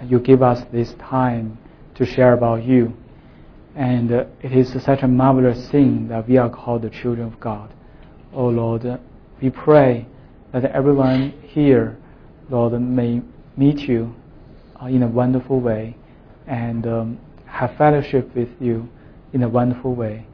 you 0.06 0.18
give 0.18 0.42
us 0.42 0.64
this 0.72 0.94
time 0.94 1.58
to 1.94 2.06
share 2.06 2.32
about 2.32 2.64
you. 2.64 2.94
And 3.76 4.14
uh, 4.14 4.26
it 4.42 4.54
is 4.54 4.72
such 4.82 5.02
a 5.02 5.10
marvelous 5.10 5.68
thing 5.70 6.08
that 6.08 6.26
we 6.26 6.38
are 6.38 6.50
called 6.50 6.84
the 6.84 6.90
children 6.90 7.28
of 7.28 7.38
God. 7.42 7.74
Oh 8.32 8.48
Lord, 8.48 8.86
uh, 8.86 8.98
we 9.42 9.50
pray 9.50 10.08
that 10.54 10.64
everyone 10.66 11.34
here, 11.44 11.98
Lord, 12.50 12.80
may 12.82 13.22
meet 13.58 13.90
you 13.90 14.16
uh, 14.82 14.86
in 14.86 15.04
a 15.04 15.08
wonderful 15.08 15.60
way 15.60 15.98
and 16.48 16.88
um, 16.88 17.20
have 17.46 17.76
fellowship 17.76 18.34
with 18.34 18.50
you 18.62 18.88
in 19.34 19.44
a 19.44 19.50
wonderful 19.50 19.94
way. 19.94 20.26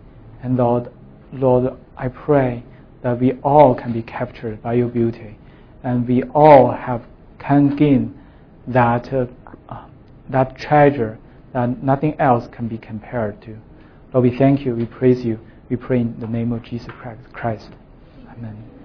And 0.43 0.58
Lord, 0.58 0.91
Lord, 1.34 1.74
I 1.98 2.10
pray 2.10 2.63
that 3.02 3.19
we 3.19 3.32
all 3.41 3.74
can 3.74 3.93
be 3.93 4.04
captured 4.04 4.62
by 4.62 4.74
your 4.74 4.89
beauty, 4.89 5.39
and 5.84 6.08
we 6.08 6.24
all 6.24 6.72
have 6.72 7.04
can 7.39 7.76
gain 7.76 8.20
that 8.68 9.12
uh, 9.13 9.26
that 10.30 10.58
treasure 10.58 11.18
that 11.54 11.82
nothing 11.82 12.20
else 12.20 12.48
can 12.52 12.68
be 12.68 12.78
compared 12.78 13.42
to. 13.42 13.58
Lord, 14.13 14.30
we 14.30 14.38
thank 14.38 14.65
you, 14.65 14.76
we 14.76 14.86
praise 14.86 15.24
you, 15.26 15.39
we 15.70 15.76
pray 15.76 16.02
in 16.02 16.20
the 16.20 16.28
name 16.28 16.52
of 16.52 16.63
Jesus 16.63 16.89
Christ. 17.34 17.70
Amen. 18.32 18.79